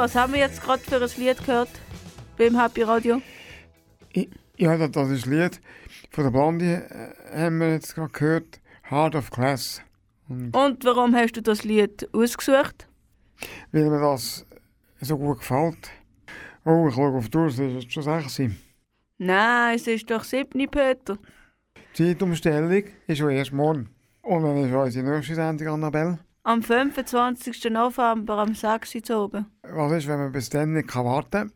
Was 0.00 0.14
haben 0.14 0.32
wir 0.32 0.40
jetzt 0.40 0.62
gerade 0.62 0.82
für 0.82 0.96
ein 0.96 1.10
Lied 1.18 1.44
gehört 1.44 1.68
beim 2.38 2.58
Happy 2.58 2.82
Radio? 2.82 3.20
Ja, 4.56 4.88
das, 4.88 5.10
ist 5.10 5.26
das 5.26 5.30
Lied 5.30 5.60
von 6.10 6.24
der 6.24 6.30
Blondie, 6.30 6.72
äh, 6.72 7.12
haben 7.34 7.58
wir 7.60 7.72
jetzt 7.72 7.94
gerade 7.94 8.10
gehört. 8.10 8.60
Heart 8.90 9.14
of 9.14 9.30
Class. 9.30 9.82
Und 10.26 10.56
Und 10.56 10.84
warum 10.86 11.14
hast 11.14 11.36
du 11.36 11.42
das 11.42 11.64
Lied 11.64 12.08
ausgesucht? 12.14 12.88
weil 13.72 13.90
mir 13.90 14.00
das 14.00 14.46
so 15.02 15.18
gut 15.18 15.40
gefällt. 15.40 15.90
Oh, 16.64 16.88
ich 16.88 16.94
schaue 16.94 17.16
auf 17.18 17.28
die 17.28 17.36
Uhr, 17.38 17.46
es 17.46 17.58
ist 17.58 17.92
schon 17.92 18.02
6 18.02 18.38
Uhr. 18.40 18.50
Nein, 19.18 19.76
es 19.76 19.86
ist 19.86 20.10
doch 20.10 20.24
7. 20.24 20.48
Peter. 20.70 21.18
Die 21.98 22.14
Zeitumstellung 22.14 22.84
ist 23.06 23.18
schon 23.18 23.30
erst 23.30 23.52
morgen. 23.52 23.90
Und 24.22 24.42
dann 24.44 24.56
ist 24.64 24.74
unsere 24.74 25.10
nächste 25.10 25.34
Sendung, 25.34 25.68
Annabelle. 25.68 26.18
Am 26.42 26.62
25. 26.62 27.70
November 27.70 28.38
am 28.38 28.54
6. 28.54 29.10
Uhr 29.10 29.24
oben. 29.24 29.46
Was 29.62 29.92
ist, 29.92 30.08
wenn 30.08 30.18
man 30.18 30.32
bis 30.32 30.48
dann 30.48 30.72
nicht 30.72 30.88
kann 30.88 31.04
warten 31.04 31.30
kann? 31.30 31.52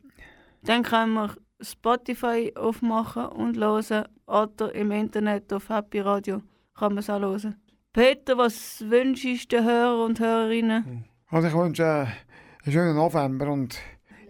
Dann 0.62 0.82
kann 0.82 1.11
man 1.11 1.30
Spotify 1.61 2.53
aufmachen 2.55 3.26
und 3.26 3.57
hören 3.57 4.05
oder 4.26 4.74
im 4.74 4.91
Internet 4.91 5.53
auf 5.53 5.68
Happy 5.70 6.01
Radio 6.01 6.43
kann 6.74 6.95
man 6.95 6.99
es 6.99 7.11
auch 7.11 7.20
hören. 7.20 7.57
Peter, 7.93 8.37
was 8.37 8.85
wünschst 8.89 9.53
du 9.53 9.57
den 9.57 9.64
Hörer 9.64 10.05
und 10.05 10.20
Hörerinnen? 10.20 11.05
Also 11.28 11.49
ich 11.49 11.55
wünsche 11.55 11.85
einen 11.87 12.72
schönen 12.72 12.97
November 12.97 13.49
und 13.51 13.78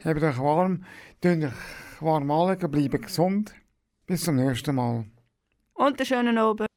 habt 0.05 0.23
euch 0.23 0.39
warm, 0.39 0.85
tut 1.21 1.45
euch 1.45 1.53
warm 2.01 2.31
anlegen, 2.31 2.71
bleibt 2.71 3.07
gesund. 3.07 3.55
Bis 4.07 4.25
zum 4.25 4.37
nächsten 4.37 4.75
Mal. 4.75 5.07
Und 5.73 5.99
einen 5.99 6.07
schönen 6.07 6.39
Abend. 6.39 6.69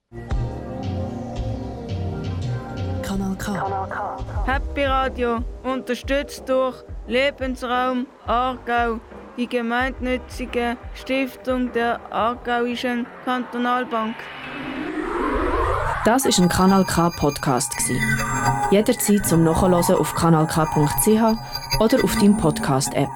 Kanal 3.37 3.87
K. 3.89 4.17
Happy 4.45 4.85
Radio, 4.85 5.39
unterstützt 5.63 6.43
durch 6.47 6.83
Lebensraum 7.07 8.07
Aargau, 8.25 8.99
die 9.37 9.47
gemeinnützige 9.47 10.77
Stiftung 10.93 11.71
der 11.71 11.99
Aargauischen 12.11 13.05
Kantonalbank. 13.25 14.15
Das 16.05 16.25
ist 16.25 16.39
ein 16.39 16.49
Kanal 16.49 16.85
K 16.85 17.09
Podcast 17.09 17.75
gsi. 17.77 17.99
Jederzeit 18.71 19.25
zum 19.25 19.43
Nachhören 19.43 19.73
auf 19.73 20.13
kanalk.ch 20.15 21.79
oder 21.79 22.03
auf 22.03 22.15
deinem 22.15 22.37
Podcast 22.37 22.93
App. 22.93 23.09